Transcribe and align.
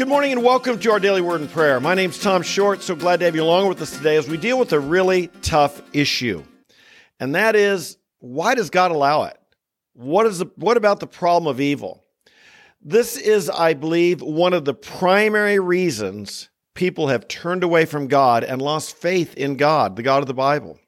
Good 0.00 0.08
morning 0.08 0.32
and 0.32 0.42
welcome 0.42 0.78
to 0.78 0.92
our 0.92 0.98
daily 0.98 1.20
word 1.20 1.42
and 1.42 1.50
prayer. 1.50 1.78
My 1.78 1.92
name's 1.92 2.18
Tom 2.18 2.40
Short. 2.40 2.80
So 2.80 2.96
glad 2.96 3.20
to 3.20 3.26
have 3.26 3.34
you 3.36 3.42
along 3.42 3.68
with 3.68 3.82
us 3.82 3.94
today 3.94 4.16
as 4.16 4.26
we 4.26 4.38
deal 4.38 4.58
with 4.58 4.72
a 4.72 4.80
really 4.80 5.26
tough 5.42 5.82
issue. 5.92 6.42
And 7.20 7.34
that 7.34 7.54
is 7.54 7.98
why 8.18 8.54
does 8.54 8.70
God 8.70 8.92
allow 8.92 9.24
it? 9.24 9.36
What 9.92 10.24
is 10.24 10.38
the, 10.38 10.46
what 10.56 10.78
about 10.78 11.00
the 11.00 11.06
problem 11.06 11.50
of 11.50 11.60
evil? 11.60 12.02
This 12.80 13.18
is, 13.18 13.50
I 13.50 13.74
believe, 13.74 14.22
one 14.22 14.54
of 14.54 14.64
the 14.64 14.72
primary 14.72 15.58
reasons 15.58 16.48
people 16.72 17.08
have 17.08 17.28
turned 17.28 17.62
away 17.62 17.84
from 17.84 18.08
God 18.08 18.42
and 18.42 18.62
lost 18.62 18.96
faith 18.96 19.34
in 19.34 19.56
God, 19.56 19.96
the 19.96 20.02
God 20.02 20.22
of 20.22 20.28
the 20.28 20.32
Bible. 20.32 20.80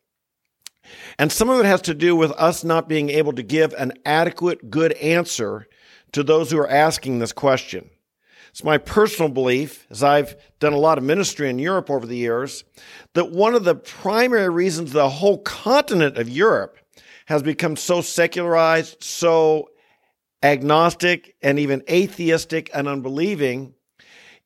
And 1.19 1.31
some 1.31 1.51
of 1.51 1.61
it 1.61 1.67
has 1.67 1.83
to 1.83 1.93
do 1.93 2.17
with 2.17 2.31
us 2.31 2.65
not 2.65 2.89
being 2.89 3.11
able 3.11 3.35
to 3.35 3.43
give 3.43 3.75
an 3.75 3.93
adequate, 4.07 4.71
good 4.71 4.93
answer 4.93 5.69
to 6.13 6.23
those 6.23 6.51
who 6.51 6.57
are 6.57 6.71
asking 6.71 7.19
this 7.19 7.35
question. 7.35 7.91
It's 8.53 8.63
my 8.63 8.77
personal 8.77 9.31
belief, 9.31 9.87
as 9.91 10.03
I've 10.03 10.37
done 10.61 10.75
a 10.75 10.79
lot 10.79 10.99
of 10.99 11.05
ministry 11.05 11.49
in 11.49 11.59
Europe 11.59 11.89
over 11.89 12.05
the 12.05 12.19
years, 12.19 12.65
that 13.15 13.31
one 13.31 13.55
of 13.55 13.65
the 13.65 13.75
primary 13.75 14.51
reasons 14.51 14.93
the 14.93 15.09
whole 15.09 15.39
continent 15.39 16.19
of 16.19 16.29
Europe 16.29 16.77
has 17.27 17.43
become 17.43 17.77
so 17.77 18.03
secularized, 18.03 19.03
so 19.03 19.71
agnostic, 20.43 21.35
and 21.41 21.59
even 21.59 21.83
atheistic 21.89 22.69
and 22.75 22.89
unbelieving 22.89 23.73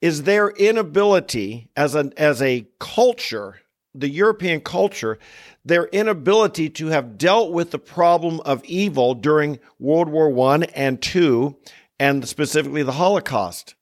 is 0.00 0.23
their 0.23 0.50
inability 0.50 1.68
as 1.74 1.96
a, 1.96 2.12
as 2.16 2.40
a 2.42 2.68
culture, 2.78 3.56
the 3.92 4.09
European 4.09 4.60
culture, 4.60 5.18
their 5.64 5.86
inability 5.86 6.70
to 6.70 6.88
have 6.88 7.18
dealt 7.18 7.50
with 7.50 7.73
the 7.73 7.78
problem 7.78 8.38
of 8.40 8.62
evil 8.66 9.14
during 9.14 9.59
World 9.80 10.09
War 10.10 10.52
I 10.52 10.66
and 10.74 11.04
II, 11.16 11.56
and 11.98 12.28
specifically 12.28 12.84
the 12.84 12.92
Holocaust. 12.92 13.74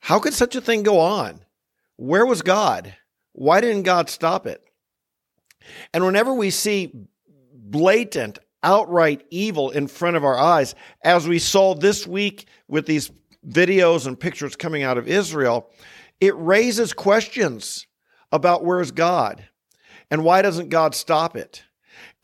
How 0.00 0.18
could 0.18 0.34
such 0.34 0.56
a 0.56 0.60
thing 0.60 0.82
go 0.82 1.00
on? 1.00 1.40
Where 1.96 2.24
was 2.24 2.42
God? 2.42 2.94
Why 3.32 3.60
didn't 3.60 3.82
God 3.82 4.08
stop 4.08 4.46
it? 4.46 4.62
And 5.92 6.04
whenever 6.04 6.32
we 6.32 6.50
see 6.50 6.92
blatant, 7.52 8.38
outright 8.62 9.24
evil 9.30 9.70
in 9.70 9.86
front 9.86 10.16
of 10.16 10.24
our 10.24 10.38
eyes, 10.38 10.74
as 11.02 11.28
we 11.28 11.38
saw 11.38 11.74
this 11.74 12.06
week 12.06 12.46
with 12.66 12.86
these 12.86 13.10
videos 13.46 14.06
and 14.06 14.18
pictures 14.18 14.56
coming 14.56 14.82
out 14.82 14.98
of 14.98 15.08
Israel, 15.08 15.70
it 16.20 16.36
raises 16.36 16.92
questions 16.92 17.86
about 18.32 18.64
where's 18.64 18.90
God 18.90 19.44
and 20.10 20.24
why 20.24 20.42
doesn't 20.42 20.70
God 20.70 20.94
stop 20.94 21.36
it? 21.36 21.62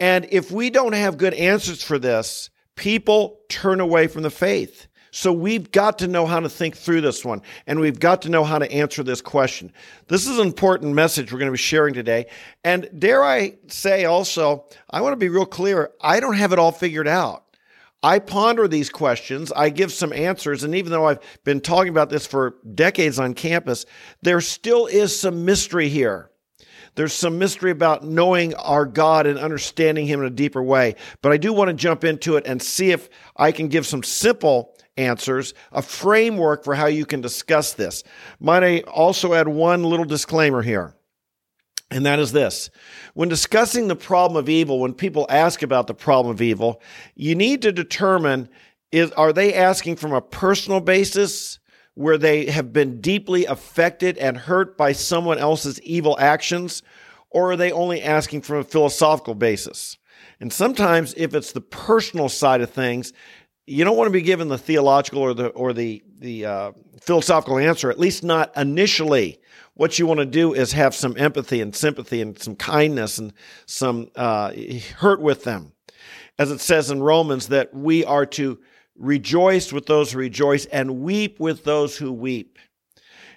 And 0.00 0.26
if 0.30 0.50
we 0.50 0.70
don't 0.70 0.92
have 0.92 1.18
good 1.18 1.34
answers 1.34 1.82
for 1.82 1.98
this, 1.98 2.50
people 2.76 3.38
turn 3.48 3.80
away 3.80 4.08
from 4.08 4.22
the 4.22 4.30
faith. 4.30 4.88
So 5.14 5.32
we've 5.32 5.70
got 5.70 6.00
to 6.00 6.08
know 6.08 6.26
how 6.26 6.40
to 6.40 6.48
think 6.48 6.76
through 6.76 7.02
this 7.02 7.24
one 7.24 7.40
and 7.68 7.78
we've 7.78 8.00
got 8.00 8.22
to 8.22 8.28
know 8.28 8.42
how 8.42 8.58
to 8.58 8.70
answer 8.72 9.04
this 9.04 9.20
question. 9.20 9.72
This 10.08 10.26
is 10.26 10.40
an 10.40 10.46
important 10.48 10.92
message 10.92 11.32
we're 11.32 11.38
going 11.38 11.50
to 11.50 11.52
be 11.52 11.58
sharing 11.58 11.94
today. 11.94 12.26
And 12.64 12.90
dare 12.98 13.22
I 13.22 13.54
say 13.68 14.06
also, 14.06 14.64
I 14.90 15.02
want 15.02 15.12
to 15.12 15.16
be 15.16 15.28
real 15.28 15.46
clear. 15.46 15.92
I 16.00 16.18
don't 16.18 16.34
have 16.34 16.52
it 16.52 16.58
all 16.58 16.72
figured 16.72 17.06
out. 17.06 17.44
I 18.02 18.18
ponder 18.18 18.66
these 18.66 18.90
questions. 18.90 19.52
I 19.52 19.68
give 19.68 19.92
some 19.92 20.12
answers. 20.12 20.64
And 20.64 20.74
even 20.74 20.90
though 20.90 21.06
I've 21.06 21.20
been 21.44 21.60
talking 21.60 21.90
about 21.90 22.10
this 22.10 22.26
for 22.26 22.56
decades 22.74 23.20
on 23.20 23.34
campus, 23.34 23.86
there 24.22 24.40
still 24.40 24.86
is 24.86 25.16
some 25.16 25.44
mystery 25.44 25.88
here. 25.88 26.28
There's 26.96 27.12
some 27.12 27.38
mystery 27.38 27.70
about 27.70 28.04
knowing 28.04 28.54
our 28.54 28.84
God 28.84 29.28
and 29.28 29.38
understanding 29.38 30.06
Him 30.06 30.20
in 30.20 30.26
a 30.26 30.30
deeper 30.30 30.62
way. 30.62 30.96
But 31.22 31.30
I 31.30 31.36
do 31.36 31.52
want 31.52 31.68
to 31.68 31.74
jump 31.74 32.02
into 32.02 32.36
it 32.36 32.46
and 32.48 32.60
see 32.60 32.90
if 32.90 33.08
I 33.36 33.52
can 33.52 33.68
give 33.68 33.86
some 33.86 34.02
simple 34.02 34.73
answers, 34.96 35.54
a 35.72 35.82
framework 35.82 36.64
for 36.64 36.74
how 36.74 36.86
you 36.86 37.06
can 37.06 37.20
discuss 37.20 37.72
this. 37.72 38.04
Might 38.40 38.62
I 38.62 38.80
also 38.80 39.34
add 39.34 39.48
one 39.48 39.82
little 39.84 40.04
disclaimer 40.04 40.62
here? 40.62 40.94
And 41.90 42.06
that 42.06 42.18
is 42.18 42.32
this. 42.32 42.70
When 43.14 43.28
discussing 43.28 43.88
the 43.88 43.96
problem 43.96 44.36
of 44.36 44.48
evil, 44.48 44.80
when 44.80 44.94
people 44.94 45.26
ask 45.28 45.62
about 45.62 45.86
the 45.86 45.94
problem 45.94 46.34
of 46.34 46.42
evil, 46.42 46.80
you 47.14 47.34
need 47.34 47.62
to 47.62 47.72
determine 47.72 48.48
is, 48.90 49.10
are 49.12 49.32
they 49.32 49.52
asking 49.54 49.96
from 49.96 50.12
a 50.12 50.20
personal 50.20 50.80
basis 50.80 51.58
where 51.94 52.18
they 52.18 52.46
have 52.46 52.72
been 52.72 53.00
deeply 53.00 53.44
affected 53.44 54.16
and 54.18 54.36
hurt 54.36 54.76
by 54.76 54.92
someone 54.92 55.38
else's 55.38 55.80
evil 55.82 56.16
actions? 56.18 56.82
Or 57.30 57.52
are 57.52 57.56
they 57.56 57.72
only 57.72 58.02
asking 58.02 58.42
from 58.42 58.58
a 58.58 58.64
philosophical 58.64 59.34
basis? 59.34 59.98
And 60.40 60.52
sometimes, 60.52 61.14
if 61.16 61.34
it's 61.34 61.52
the 61.52 61.60
personal 61.60 62.28
side 62.28 62.60
of 62.60 62.70
things, 62.70 63.12
you 63.66 63.84
don't 63.84 63.96
want 63.96 64.08
to 64.08 64.12
be 64.12 64.22
given 64.22 64.48
the 64.48 64.58
theological 64.58 65.20
or 65.20 65.34
the 65.34 65.48
or 65.48 65.72
the 65.72 66.02
the 66.18 66.46
uh, 66.46 66.72
philosophical 67.00 67.58
answer. 67.58 67.90
At 67.90 67.98
least 67.98 68.24
not 68.24 68.52
initially. 68.56 69.40
What 69.74 69.98
you 69.98 70.06
want 70.06 70.20
to 70.20 70.26
do 70.26 70.54
is 70.54 70.72
have 70.72 70.94
some 70.94 71.16
empathy 71.16 71.60
and 71.60 71.74
sympathy 71.74 72.20
and 72.20 72.38
some 72.38 72.54
kindness 72.54 73.18
and 73.18 73.32
some 73.66 74.08
uh, 74.14 74.52
hurt 74.98 75.20
with 75.20 75.42
them, 75.42 75.72
as 76.38 76.52
it 76.52 76.60
says 76.60 76.90
in 76.90 77.02
Romans 77.02 77.48
that 77.48 77.74
we 77.74 78.04
are 78.04 78.26
to 78.26 78.60
rejoice 78.96 79.72
with 79.72 79.86
those 79.86 80.12
who 80.12 80.18
rejoice 80.18 80.66
and 80.66 81.00
weep 81.00 81.40
with 81.40 81.64
those 81.64 81.96
who 81.96 82.12
weep. 82.12 82.58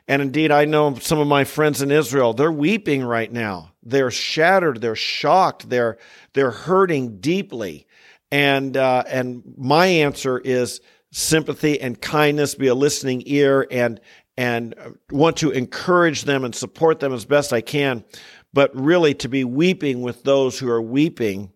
And 0.08 0.22
indeed, 0.22 0.52
I 0.52 0.66
know 0.66 0.94
some 0.96 1.20
of 1.20 1.28
my 1.28 1.44
friends 1.44 1.82
in 1.82 1.90
Israel, 1.90 2.34
they're 2.34 2.52
weeping 2.52 3.04
right 3.04 3.32
now. 3.32 3.72
They're 3.82 4.12
shattered, 4.12 4.80
they're 4.80 4.96
shocked, 4.96 5.70
they're 5.70 5.98
they're 6.34 6.52
hurting 6.52 7.20
deeply 7.20 7.88
and 8.32 8.76
uh, 8.76 9.04
and 9.08 9.44
my 9.58 9.86
answer 9.86 10.40
is 10.40 10.82
sympathy 11.12 11.80
and 11.80 12.02
kindness, 12.02 12.56
be 12.56 12.68
a 12.68 12.76
listening 12.76 13.24
ear, 13.26 13.68
and 13.72 14.00
and 14.38 14.76
want 15.12 15.38
to 15.38 15.52
encourage 15.52 16.24
them 16.24 16.44
and 16.44 16.54
support 16.54 17.00
them 17.00 17.14
as 17.14 17.26
best 17.26 17.54
I 17.54 17.62
can, 17.62 18.04
but 18.54 18.76
really 18.76 19.14
to 19.16 19.30
be 19.30 19.44
weeping 19.44 20.02
with 20.02 20.24
those 20.24 20.60
who 20.60 20.70
are 20.70 20.82
weeping, 20.82 21.52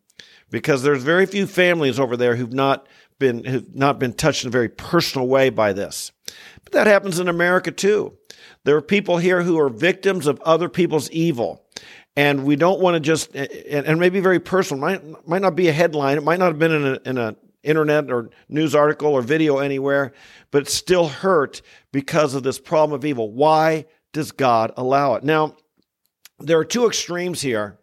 because 0.50 0.82
there's 0.82 1.04
very 1.04 1.26
few 1.26 1.46
families 1.46 2.00
over 2.00 2.18
there 2.18 2.36
who've 2.36 2.54
not 2.54 2.88
been 3.20 3.44
who've 3.44 3.76
not 3.76 4.00
been 4.00 4.14
touched 4.14 4.44
in 4.44 4.48
a 4.48 4.52
very 4.52 4.70
personal 4.70 5.28
way 5.28 5.50
by 5.50 5.74
this. 5.74 6.12
But 6.64 6.74
that 6.74 6.88
happens 6.88 7.20
in 7.20 7.28
America 7.28 7.72
too. 7.72 8.18
There 8.64 8.76
are 8.76 8.82
people 8.82 9.18
here 9.18 9.42
who 9.44 9.60
are 9.60 9.70
victims 9.70 10.28
of 10.28 10.40
other 10.42 10.70
people's 10.70 11.10
evil 11.12 11.66
and 12.16 12.44
we 12.46 12.56
don't 12.56 12.80
want 12.80 12.96
to 12.96 13.00
just 13.00 13.36
and, 13.36 14.00
maybe 14.00 14.20
very 14.20 14.40
personal 14.40 14.82
might 14.82 15.28
might 15.28 15.42
not 15.42 15.56
be 15.56 15.68
a 15.68 15.74
headline 15.74 16.18
it 16.18 16.24
might 16.24 16.40
not 16.40 16.48
have 16.48 16.60
been 16.60 16.72
in 16.72 16.86
a, 16.86 17.00
in 17.06 17.18
a 17.18 17.36
internet 17.64 18.12
or 18.12 18.30
news 18.50 18.74
article 18.74 19.10
or 19.10 19.22
video 19.22 19.60
anywhere 19.60 20.14
but 20.50 20.68
still 20.68 21.08
hurt 21.08 21.62
because 21.92 22.34
of 22.34 22.44
this 22.44 22.60
problem 22.60 22.96
of 22.96 23.06
evil 23.06 23.32
why 23.32 23.86
does 24.14 24.32
god 24.32 24.72
allow 24.78 25.16
it 25.16 25.24
now 25.24 25.56
there 26.40 26.58
are 26.58 26.66
two 26.66 26.88
extremes 26.88 27.42
here 27.42 27.78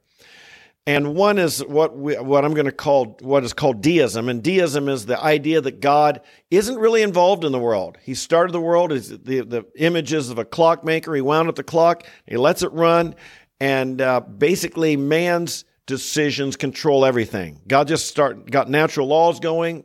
and 0.88 1.14
one 1.14 1.38
is 1.38 1.62
what 1.66 1.98
we, 1.98 2.14
what 2.14 2.46
I'm 2.46 2.54
going 2.54 2.64
to 2.64 2.72
call 2.72 3.18
what 3.20 3.44
is 3.44 3.52
called 3.52 3.82
deism, 3.82 4.30
and 4.30 4.42
deism 4.42 4.88
is 4.88 5.04
the 5.04 5.22
idea 5.22 5.60
that 5.60 5.80
God 5.80 6.22
isn't 6.50 6.78
really 6.78 7.02
involved 7.02 7.44
in 7.44 7.52
the 7.52 7.58
world. 7.58 7.98
He 8.02 8.14
started 8.14 8.54
the 8.54 8.60
world 8.62 8.90
as 8.92 9.10
the 9.10 9.42
the 9.42 9.66
images 9.76 10.30
of 10.30 10.38
a 10.38 10.46
clockmaker. 10.46 11.14
He 11.14 11.20
wound 11.20 11.50
up 11.50 11.56
the 11.56 11.62
clock, 11.62 12.06
he 12.24 12.38
lets 12.38 12.62
it 12.62 12.72
run, 12.72 13.14
and 13.60 14.00
uh, 14.00 14.20
basically 14.20 14.96
man's 14.96 15.64
decisions 15.86 16.56
control 16.56 17.04
everything. 17.04 17.60
God 17.66 17.88
just 17.88 18.06
start 18.06 18.50
got 18.50 18.68
natural 18.68 19.06
laws 19.08 19.40
going, 19.40 19.84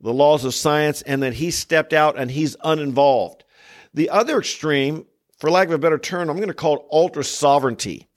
the 0.00 0.12
laws 0.12 0.44
of 0.44 0.54
science, 0.54 1.02
and 1.02 1.22
then 1.22 1.32
he 1.32 1.50
stepped 1.50 1.92
out 1.92 2.18
and 2.18 2.30
he's 2.30 2.56
uninvolved. 2.62 3.44
The 3.94 4.10
other 4.10 4.38
extreme, 4.38 5.06
for 5.38 5.50
lack 5.50 5.68
of 5.68 5.74
a 5.74 5.78
better 5.78 5.98
term, 5.98 6.28
I'm 6.28 6.36
going 6.36 6.48
to 6.48 6.54
call 6.54 6.76
it 6.76 6.82
ultra 6.92 7.24
sovereignty. 7.24 8.08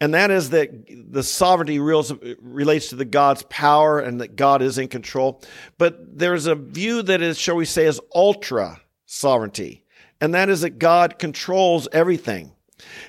And 0.00 0.14
that 0.14 0.30
is 0.30 0.50
that 0.50 0.70
the 1.10 1.24
sovereignty 1.24 1.80
relates 1.80 2.90
to 2.90 2.96
the 2.96 3.04
God's 3.04 3.42
power 3.44 3.98
and 3.98 4.20
that 4.20 4.36
God 4.36 4.62
is 4.62 4.78
in 4.78 4.86
control. 4.86 5.42
But 5.76 6.18
there's 6.18 6.46
a 6.46 6.54
view 6.54 7.02
that 7.02 7.20
is, 7.20 7.36
shall 7.36 7.56
we 7.56 7.64
say, 7.64 7.86
is 7.86 8.00
ultra 8.14 8.80
sovereignty. 9.06 9.84
And 10.20 10.34
that 10.34 10.50
is 10.50 10.60
that 10.60 10.78
God 10.78 11.18
controls 11.18 11.88
everything. 11.92 12.52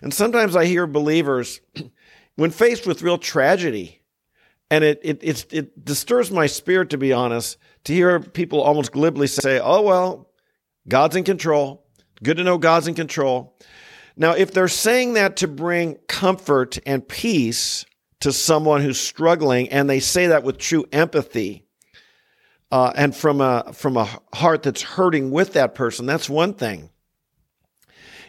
And 0.01 0.13
sometimes 0.13 0.55
I 0.55 0.65
hear 0.65 0.87
believers, 0.87 1.61
when 2.35 2.51
faced 2.51 2.87
with 2.87 3.01
real 3.01 3.17
tragedy, 3.17 4.01
and 4.71 4.83
it, 4.83 4.99
it, 5.03 5.19
it, 5.21 5.53
it 5.53 5.85
disturbs 5.85 6.31
my 6.31 6.47
spirit, 6.47 6.91
to 6.91 6.97
be 6.97 7.11
honest, 7.11 7.57
to 7.85 7.93
hear 7.93 8.19
people 8.19 8.61
almost 8.61 8.91
glibly 8.91 9.27
say, 9.27 9.59
oh, 9.59 9.81
well, 9.81 10.29
God's 10.87 11.15
in 11.15 11.23
control. 11.23 11.85
Good 12.21 12.37
to 12.37 12.43
know 12.43 12.57
God's 12.57 12.87
in 12.87 12.95
control. 12.95 13.57
Now, 14.15 14.33
if 14.33 14.53
they're 14.53 14.67
saying 14.67 15.13
that 15.13 15.37
to 15.37 15.47
bring 15.47 15.95
comfort 16.07 16.77
and 16.85 17.07
peace 17.07 17.85
to 18.19 18.33
someone 18.33 18.81
who's 18.81 18.99
struggling, 18.99 19.69
and 19.69 19.89
they 19.89 20.01
say 20.01 20.27
that 20.27 20.43
with 20.43 20.57
true 20.57 20.85
empathy, 20.91 21.65
uh, 22.71 22.91
and 22.95 23.15
from 23.15 23.41
a 23.41 23.71
from 23.73 23.97
a 23.97 24.07
heart 24.33 24.61
that's 24.63 24.81
hurting 24.81 25.31
with 25.31 25.53
that 25.53 25.73
person, 25.73 26.05
that's 26.05 26.29
one 26.29 26.53
thing 26.53 26.89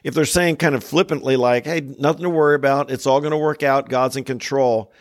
if 0.02 0.14
they're 0.14 0.24
saying 0.24 0.56
kind 0.56 0.74
of 0.74 0.82
flippantly, 0.82 1.36
like, 1.36 1.66
hey, 1.66 1.80
nothing 1.98 2.22
to 2.22 2.30
worry 2.30 2.54
about, 2.54 2.90
it's 2.90 3.06
all 3.06 3.20
going 3.20 3.32
to 3.32 3.36
work 3.38 3.62
out, 3.62 3.88
God's 3.88 4.16
in 4.16 4.24
control, 4.24 4.92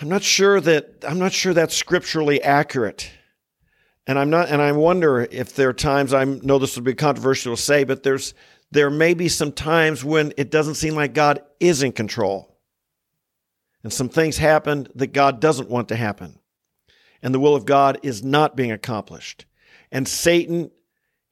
I'm 0.00 0.08
not 0.08 0.22
sure 0.22 0.60
that 0.60 1.04
I'm 1.06 1.18
not 1.18 1.32
sure 1.32 1.52
that's 1.52 1.76
scripturally 1.76 2.42
accurate. 2.42 3.10
and 4.06 4.18
I'm 4.18 4.30
not, 4.30 4.48
and 4.48 4.60
I 4.60 4.72
wonder 4.72 5.26
if 5.30 5.54
there 5.54 5.68
are 5.68 5.72
times 5.72 6.12
I 6.12 6.24
know 6.24 6.58
this 6.58 6.74
would 6.76 6.84
be 6.84 6.94
controversial 6.94 7.54
to 7.54 7.62
say, 7.62 7.84
but 7.84 8.02
there's 8.02 8.34
there 8.72 8.90
may 8.90 9.14
be 9.14 9.28
some 9.28 9.52
times 9.52 10.04
when 10.04 10.32
it 10.36 10.50
doesn't 10.50 10.76
seem 10.76 10.94
like 10.94 11.12
God 11.12 11.42
is 11.58 11.82
in 11.82 11.92
control, 11.92 12.56
and 13.82 13.92
some 13.92 14.08
things 14.08 14.38
happen 14.38 14.88
that 14.94 15.12
God 15.12 15.40
doesn't 15.40 15.70
want 15.70 15.88
to 15.88 15.96
happen, 15.96 16.38
and 17.22 17.34
the 17.34 17.40
will 17.40 17.54
of 17.54 17.66
God 17.66 17.98
is 18.02 18.24
not 18.24 18.56
being 18.56 18.72
accomplished, 18.72 19.44
and 19.92 20.08
Satan 20.08 20.70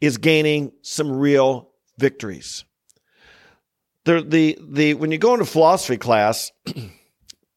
is 0.00 0.18
gaining 0.18 0.72
some 0.82 1.10
real 1.10 1.67
victories. 1.98 2.64
The 4.04 4.22
the 4.22 4.58
the 4.60 4.94
when 4.94 5.12
you 5.12 5.18
go 5.18 5.34
into 5.34 5.44
philosophy 5.44 5.96
class. 5.96 6.52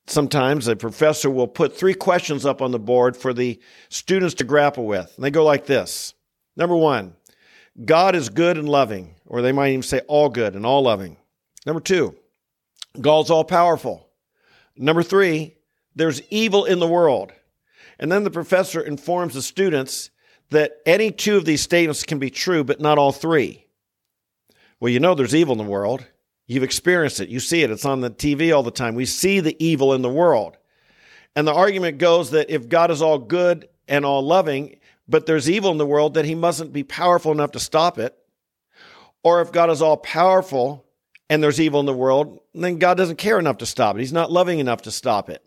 sometimes 0.08 0.68
a 0.68 0.76
professor 0.76 1.30
will 1.30 1.48
put 1.48 1.76
three 1.76 1.94
questions 1.94 2.46
up 2.46 2.62
on 2.62 2.72
the 2.72 2.80
board 2.80 3.16
for 3.16 3.34
the 3.34 3.60
students 3.90 4.36
to 4.36 4.44
grapple 4.44 4.86
with. 4.86 5.12
And 5.16 5.24
they 5.24 5.32
go 5.32 5.44
like 5.44 5.66
this 5.66 6.14
Number 6.56 6.76
one, 6.76 7.16
God 7.86 8.16
is 8.16 8.30
good 8.30 8.58
and 8.58 8.68
loving, 8.68 9.16
or 9.26 9.42
they 9.42 9.52
might 9.52 9.70
even 9.70 9.84
say 9.84 10.02
all 10.08 10.30
good 10.30 10.56
and 10.56 10.66
all 10.66 10.84
loving. 10.84 11.18
Number 11.66 11.80
two, 11.80 12.16
God's 13.00 13.30
all 13.30 13.44
powerful. 13.44 14.10
Number 14.76 15.04
three, 15.04 15.56
there's 15.96 16.22
evil 16.30 16.66
in 16.66 16.80
the 16.80 16.88
world. 16.88 17.32
And 18.00 18.12
then 18.12 18.24
the 18.24 18.32
professor 18.32 18.82
informs 18.82 19.34
the 19.34 19.42
students 19.42 20.10
that 20.50 20.78
any 20.86 21.12
two 21.12 21.38
of 21.38 21.46
these 21.46 21.62
statements 21.62 22.04
can 22.04 22.20
be 22.20 22.30
true, 22.30 22.64
but 22.64 22.82
not 22.82 22.98
all 22.98 23.12
three. 23.12 23.66
Well, 24.82 24.92
you 24.92 25.00
know 25.00 25.14
there's 25.14 25.36
evil 25.36 25.54
in 25.54 25.60
the 25.60 25.72
world. 25.72 26.06
You've 26.48 26.64
experienced 26.64 27.22
it. 27.22 27.30
You 27.30 27.40
see 27.40 27.62
it. 27.62 27.70
It's 27.70 27.86
on 27.86 28.02
the 28.02 28.10
TV 28.10 28.54
all 28.54 28.64
the 28.64 28.72
time. 28.72 28.96
We 28.96 29.06
see 29.06 29.40
the 29.40 29.56
evil 29.64 29.94
in 29.94 30.02
the 30.02 30.10
world. 30.10 30.58
And 31.36 31.48
the 31.48 31.54
argument 31.54 32.00
goes 32.00 32.32
that 32.32 32.50
if 32.50 32.68
God 32.68 32.90
is 32.90 33.02
all 33.02 33.20
good 33.20 33.70
and 33.88 34.04
all 34.04 34.24
loving, 34.24 34.80
but 35.08 35.28
there's 35.28 35.50
evil 35.50 35.72
in 35.72 35.78
the 35.78 35.86
world, 35.86 36.16
that 36.16 36.26
he 36.26 36.34
mustn't 36.34 36.74
be 36.74 36.84
powerful 36.84 37.32
enough 37.32 37.52
to 37.52 37.60
stop 37.60 38.00
it. 38.00 38.18
Or 39.24 39.42
if 39.42 39.52
God 39.52 39.70
is 39.70 39.84
all 39.84 39.98
powerful 39.98 40.84
and 41.30 41.44
there's 41.44 41.62
evil 41.62 41.80
in 41.80 41.86
the 41.86 41.94
world, 41.94 42.40
then 42.56 42.80
God 42.80 42.98
doesn't 42.98 43.18
care 43.18 43.38
enough 43.38 43.60
to 43.60 43.68
stop 43.68 43.96
it. 43.96 44.00
He's 44.00 44.12
not 44.12 44.32
loving 44.32 44.58
enough 44.58 44.82
to 44.82 44.92
stop 44.92 45.30
it. 45.30 45.44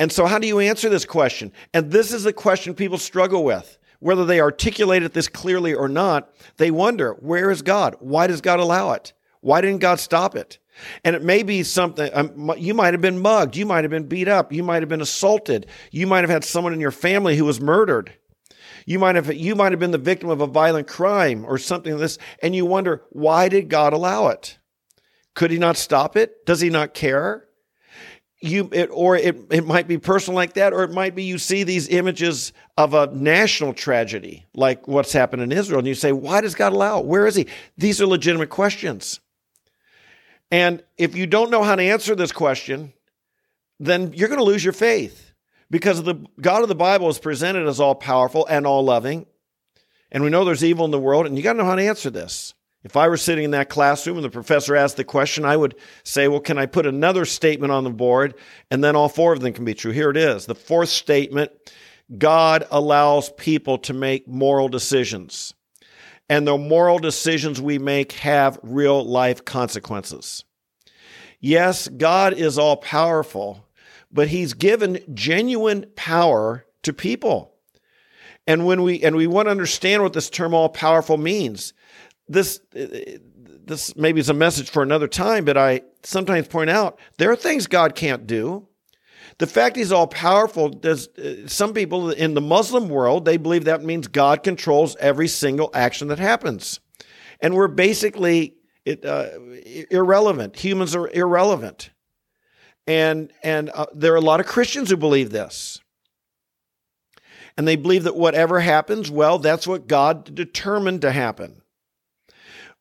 And 0.00 0.10
so, 0.10 0.26
how 0.26 0.40
do 0.40 0.48
you 0.48 0.58
answer 0.58 0.88
this 0.88 1.04
question? 1.04 1.52
And 1.72 1.92
this 1.92 2.12
is 2.12 2.24
the 2.24 2.32
question 2.32 2.74
people 2.74 2.98
struggle 2.98 3.44
with. 3.44 3.78
Whether 4.04 4.26
they 4.26 4.38
articulate 4.38 5.02
it 5.02 5.14
this 5.14 5.28
clearly 5.28 5.72
or 5.72 5.88
not, 5.88 6.30
they 6.58 6.70
wonder, 6.70 7.14
where 7.20 7.50
is 7.50 7.62
God? 7.62 7.96
Why 8.00 8.26
does 8.26 8.42
God 8.42 8.60
allow 8.60 8.92
it? 8.92 9.14
Why 9.40 9.62
didn't 9.62 9.80
God 9.80 9.98
stop 9.98 10.36
it? 10.36 10.58
And 11.04 11.16
it 11.16 11.22
may 11.22 11.42
be 11.42 11.62
something, 11.62 12.10
um, 12.12 12.52
you 12.58 12.74
might 12.74 12.92
have 12.92 13.00
been 13.00 13.18
mugged. 13.18 13.56
You 13.56 13.64
might 13.64 13.82
have 13.82 13.90
been 13.90 14.06
beat 14.06 14.28
up. 14.28 14.52
You 14.52 14.62
might 14.62 14.82
have 14.82 14.90
been 14.90 15.00
assaulted. 15.00 15.68
You 15.90 16.06
might 16.06 16.20
have 16.20 16.28
had 16.28 16.44
someone 16.44 16.74
in 16.74 16.80
your 16.80 16.90
family 16.90 17.34
who 17.38 17.46
was 17.46 17.62
murdered. 17.62 18.12
You 18.84 18.98
might 18.98 19.14
have, 19.14 19.32
you 19.32 19.54
might 19.54 19.72
have 19.72 19.80
been 19.80 19.90
the 19.90 19.96
victim 19.96 20.28
of 20.28 20.42
a 20.42 20.46
violent 20.46 20.86
crime 20.86 21.46
or 21.46 21.56
something 21.56 21.92
like 21.92 22.02
this. 22.02 22.18
And 22.42 22.54
you 22.54 22.66
wonder, 22.66 23.04
why 23.08 23.48
did 23.48 23.70
God 23.70 23.94
allow 23.94 24.26
it? 24.26 24.58
Could 25.32 25.50
he 25.50 25.56
not 25.56 25.78
stop 25.78 26.14
it? 26.14 26.44
Does 26.44 26.60
he 26.60 26.68
not 26.68 26.92
care? 26.92 27.46
You, 28.44 28.68
it, 28.72 28.90
or 28.92 29.16
it, 29.16 29.36
it 29.50 29.66
might 29.66 29.88
be 29.88 29.96
personal 29.96 30.36
like 30.36 30.54
that, 30.54 30.74
or 30.74 30.82
it 30.82 30.90
might 30.90 31.14
be 31.14 31.22
you 31.24 31.38
see 31.38 31.62
these 31.62 31.88
images 31.88 32.52
of 32.76 32.92
a 32.92 33.06
national 33.06 33.72
tragedy, 33.72 34.44
like 34.54 34.86
what's 34.86 35.14
happened 35.14 35.40
in 35.40 35.50
Israel, 35.50 35.78
and 35.78 35.88
you 35.88 35.94
say, 35.94 36.12
why 36.12 36.42
does 36.42 36.54
God 36.54 36.74
allow 36.74 37.00
it? 37.00 37.06
Where 37.06 37.26
is 37.26 37.36
he? 37.36 37.46
These 37.78 38.02
are 38.02 38.06
legitimate 38.06 38.50
questions. 38.50 39.20
And 40.50 40.82
if 40.98 41.16
you 41.16 41.26
don't 41.26 41.50
know 41.50 41.62
how 41.62 41.74
to 41.74 41.82
answer 41.82 42.14
this 42.14 42.32
question, 42.32 42.92
then 43.80 44.12
you're 44.12 44.28
going 44.28 44.38
to 44.38 44.44
lose 44.44 44.62
your 44.62 44.74
faith 44.74 45.32
because 45.70 46.02
the 46.02 46.22
God 46.38 46.62
of 46.62 46.68
the 46.68 46.74
Bible 46.74 47.08
is 47.08 47.18
presented 47.18 47.66
as 47.66 47.80
all 47.80 47.94
powerful 47.94 48.46
and 48.46 48.66
all 48.66 48.84
loving. 48.84 49.26
And 50.12 50.22
we 50.22 50.30
know 50.30 50.44
there's 50.44 50.62
evil 50.62 50.84
in 50.84 50.90
the 50.90 50.98
world, 50.98 51.26
and 51.26 51.36
you 51.36 51.42
got 51.42 51.54
to 51.54 51.58
know 51.58 51.64
how 51.64 51.76
to 51.76 51.82
answer 51.82 52.10
this. 52.10 52.52
If 52.84 52.96
I 52.96 53.08
were 53.08 53.16
sitting 53.16 53.44
in 53.44 53.50
that 53.52 53.70
classroom 53.70 54.18
and 54.18 54.24
the 54.24 54.30
professor 54.30 54.76
asked 54.76 54.98
the 54.98 55.04
question, 55.04 55.44
I 55.44 55.56
would 55.56 55.74
say, 56.04 56.28
Well, 56.28 56.40
can 56.40 56.58
I 56.58 56.66
put 56.66 56.86
another 56.86 57.24
statement 57.24 57.72
on 57.72 57.84
the 57.84 57.90
board? 57.90 58.34
And 58.70 58.84
then 58.84 58.94
all 58.94 59.08
four 59.08 59.32
of 59.32 59.40
them 59.40 59.54
can 59.54 59.64
be 59.64 59.74
true. 59.74 59.92
Here 59.92 60.10
it 60.10 60.16
is. 60.16 60.46
The 60.46 60.54
fourth 60.54 60.90
statement 60.90 61.50
God 62.18 62.66
allows 62.70 63.30
people 63.30 63.78
to 63.78 63.94
make 63.94 64.28
moral 64.28 64.68
decisions 64.68 65.54
and 66.28 66.46
the 66.46 66.56
moral 66.56 66.98
decisions 66.98 67.60
we 67.60 67.78
make 67.78 68.12
have 68.12 68.58
real 68.62 69.04
life 69.04 69.44
consequences. 69.44 70.44
Yes, 71.40 71.88
God 71.88 72.32
is 72.32 72.58
all 72.58 72.76
powerful, 72.76 73.66
but 74.10 74.28
he's 74.28 74.54
given 74.54 75.00
genuine 75.12 75.86
power 75.96 76.64
to 76.82 76.92
people. 76.92 77.54
And 78.46 78.66
when 78.66 78.82
we 78.82 79.02
and 79.02 79.16
we 79.16 79.26
want 79.26 79.46
to 79.46 79.50
understand 79.50 80.02
what 80.02 80.12
this 80.12 80.30
term 80.30 80.54
all 80.54 80.68
powerful 80.68 81.16
means, 81.16 81.72
this 82.28 82.60
this 83.66 83.96
maybe 83.96 84.20
is 84.20 84.28
a 84.28 84.34
message 84.34 84.70
for 84.70 84.82
another 84.82 85.08
time, 85.08 85.44
but 85.44 85.56
I 85.56 85.82
sometimes 86.02 86.48
point 86.48 86.70
out 86.70 86.98
there 87.18 87.30
are 87.30 87.36
things 87.36 87.66
God 87.66 87.94
can't 87.94 88.26
do. 88.26 88.68
The 89.38 89.46
fact 89.46 89.76
he's 89.76 89.92
all 89.92 90.06
powerful 90.06 90.68
does 90.68 91.08
uh, 91.18 91.48
some 91.48 91.72
people 91.72 92.10
in 92.10 92.34
the 92.34 92.40
Muslim 92.40 92.88
world 92.88 93.24
they 93.24 93.36
believe 93.36 93.64
that 93.64 93.82
means 93.82 94.06
God 94.06 94.42
controls 94.42 94.96
every 95.00 95.28
single 95.28 95.70
action 95.74 96.08
that 96.08 96.18
happens, 96.18 96.80
and 97.40 97.54
we're 97.54 97.68
basically 97.68 98.56
it, 98.84 99.04
uh, 99.04 99.30
irrelevant. 99.90 100.56
Humans 100.56 100.94
are 100.94 101.08
irrelevant, 101.08 101.90
and 102.86 103.32
and 103.42 103.70
uh, 103.70 103.86
there 103.94 104.12
are 104.12 104.16
a 104.16 104.20
lot 104.20 104.40
of 104.40 104.46
Christians 104.46 104.90
who 104.90 104.96
believe 104.96 105.30
this, 105.30 105.80
and 107.56 107.66
they 107.66 107.76
believe 107.76 108.04
that 108.04 108.16
whatever 108.16 108.60
happens, 108.60 109.10
well, 109.10 109.38
that's 109.38 109.66
what 109.66 109.88
God 109.88 110.34
determined 110.34 111.00
to 111.02 111.10
happen. 111.10 111.62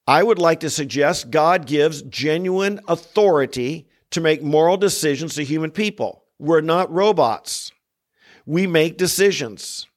I 0.07 0.21
would 0.23 0.39
like 0.39 0.59
to 0.61 0.69
suggest 0.69 1.31
God 1.31 1.65
gives 1.65 2.01
genuine 2.03 2.79
authority 2.87 3.87
to 4.11 4.21
make 4.21 4.43
moral 4.43 4.77
decisions 4.77 5.35
to 5.35 5.43
human 5.43 5.71
people. 5.71 6.23
We're 6.39 6.61
not 6.61 6.91
robots. 6.91 7.71
We 8.45 8.67
make 8.67 8.97
decisions, 8.97 9.87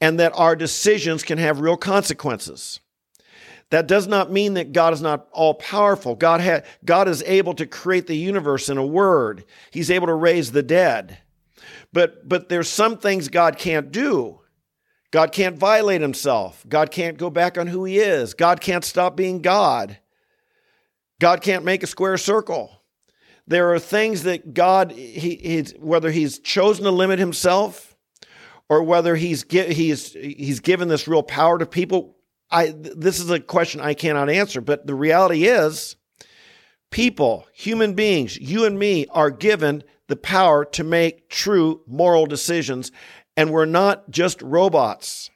and 0.00 0.18
that 0.18 0.32
our 0.36 0.56
decisions 0.56 1.22
can 1.22 1.38
have 1.38 1.60
real 1.60 1.76
consequences. 1.76 2.80
That 3.70 3.86
does 3.86 4.06
not 4.06 4.30
mean 4.30 4.54
that 4.54 4.72
God 4.72 4.92
is 4.92 5.00
not 5.00 5.28
all 5.32 5.54
powerful. 5.54 6.14
God, 6.14 6.42
ha- 6.42 6.60
God 6.84 7.08
is 7.08 7.22
able 7.22 7.54
to 7.54 7.64
create 7.64 8.06
the 8.06 8.16
universe 8.16 8.68
in 8.68 8.76
a 8.76 8.84
word. 8.84 9.44
He's 9.70 9.90
able 9.90 10.08
to 10.08 10.14
raise 10.14 10.52
the 10.52 10.62
dead. 10.62 11.18
But, 11.90 12.28
but 12.28 12.50
there's 12.50 12.68
some 12.68 12.98
things 12.98 13.28
God 13.28 13.56
can't 13.56 13.90
do. 13.90 14.41
God 15.12 15.30
can't 15.30 15.56
violate 15.56 16.00
himself. 16.00 16.64
God 16.68 16.90
can't 16.90 17.18
go 17.18 17.30
back 17.30 17.56
on 17.56 17.68
who 17.68 17.84
he 17.84 17.98
is. 17.98 18.34
God 18.34 18.60
can't 18.60 18.84
stop 18.84 19.14
being 19.14 19.42
God. 19.42 19.98
God 21.20 21.42
can't 21.42 21.64
make 21.64 21.84
a 21.84 21.86
square 21.86 22.16
circle. 22.16 22.82
There 23.46 23.72
are 23.74 23.78
things 23.78 24.22
that 24.22 24.54
God, 24.54 24.92
he, 24.92 25.36
he's, 25.36 25.72
whether 25.72 26.10
He's 26.10 26.38
chosen 26.38 26.84
to 26.84 26.90
limit 26.90 27.18
Himself 27.18 27.96
or 28.68 28.82
whether 28.82 29.14
He's 29.14 29.44
He's 29.48 30.12
He's 30.14 30.60
given 30.60 30.88
this 30.88 31.06
real 31.06 31.22
power 31.22 31.58
to 31.58 31.66
people. 31.66 32.16
I 32.50 32.72
this 32.74 33.20
is 33.20 33.30
a 33.30 33.40
question 33.40 33.80
I 33.80 33.94
cannot 33.94 34.30
answer, 34.30 34.60
but 34.60 34.86
the 34.86 34.94
reality 34.94 35.44
is, 35.44 35.96
people, 36.90 37.46
human 37.52 37.94
beings, 37.94 38.36
you 38.38 38.64
and 38.64 38.78
me, 38.78 39.06
are 39.10 39.30
given 39.30 39.82
the 40.08 40.16
power 40.16 40.64
to 40.66 40.84
make 40.84 41.28
true 41.28 41.82
moral 41.86 42.26
decisions, 42.26 42.92
and 43.36 43.50
we're 43.50 43.64
not 43.64 44.10
just 44.10 44.40
robots. 44.42 45.30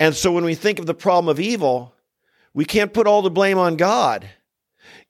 And 0.00 0.14
so 0.14 0.32
when 0.32 0.44
we 0.44 0.54
think 0.54 0.78
of 0.78 0.86
the 0.86 0.94
problem 0.94 1.28
of 1.28 1.40
evil, 1.40 1.94
we 2.54 2.64
can't 2.64 2.92
put 2.92 3.06
all 3.06 3.22
the 3.22 3.30
blame 3.30 3.58
on 3.58 3.76
God. 3.76 4.28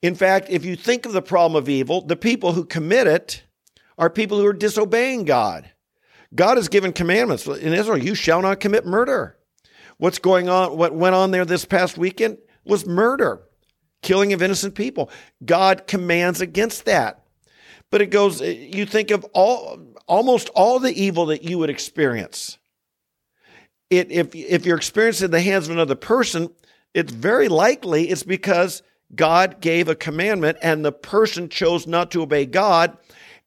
In 0.01 0.15
fact, 0.15 0.47
if 0.49 0.65
you 0.65 0.75
think 0.75 1.05
of 1.05 1.13
the 1.13 1.21
problem 1.21 1.61
of 1.61 1.69
evil, 1.69 2.01
the 2.01 2.15
people 2.15 2.53
who 2.53 2.65
commit 2.65 3.07
it 3.07 3.43
are 3.97 4.09
people 4.09 4.37
who 4.37 4.45
are 4.45 4.53
disobeying 4.53 5.25
God. 5.25 5.69
God 6.33 6.57
has 6.57 6.67
given 6.67 6.93
commandments 6.93 7.45
in 7.47 7.73
Israel 7.73 7.97
you 7.97 8.15
shall 8.15 8.41
not 8.41 8.59
commit 8.59 8.85
murder. 8.85 9.37
What's 9.97 10.19
going 10.19 10.47
on, 10.47 10.77
what 10.77 10.93
went 10.93 11.15
on 11.15 11.31
there 11.31 11.45
this 11.45 11.65
past 11.65 11.97
weekend 11.97 12.37
was 12.63 12.85
murder, 12.85 13.41
killing 14.01 14.31
of 14.31 14.41
innocent 14.41 14.75
people. 14.75 15.09
God 15.43 15.87
commands 15.87 16.39
against 16.39 16.85
that. 16.85 17.23
But 17.91 18.01
it 18.01 18.07
goes, 18.07 18.39
you 18.39 18.85
think 18.85 19.11
of 19.11 19.25
all, 19.33 19.88
almost 20.09 20.49
all 20.49 20.79
the 20.79 20.91
evil 20.91 21.27
that 21.27 21.43
you 21.43 21.59
would 21.59 21.69
experience. 21.69 22.57
It, 23.89 24.11
if, 24.11 24.35
if 24.35 24.65
you're 24.65 24.77
experiencing 24.77 25.31
the 25.31 25.41
hands 25.41 25.67
of 25.67 25.71
another 25.71 25.95
person, 25.95 26.49
it's 26.93 27.13
very 27.13 27.47
likely 27.47 28.09
it's 28.09 28.23
because 28.23 28.83
God 29.15 29.61
gave 29.61 29.87
a 29.87 29.95
commandment 29.95 30.57
and 30.61 30.83
the 30.83 30.91
person 30.91 31.47
chose 31.47 31.87
not 31.87 32.11
to 32.11 32.21
obey 32.21 32.45
God, 32.45 32.97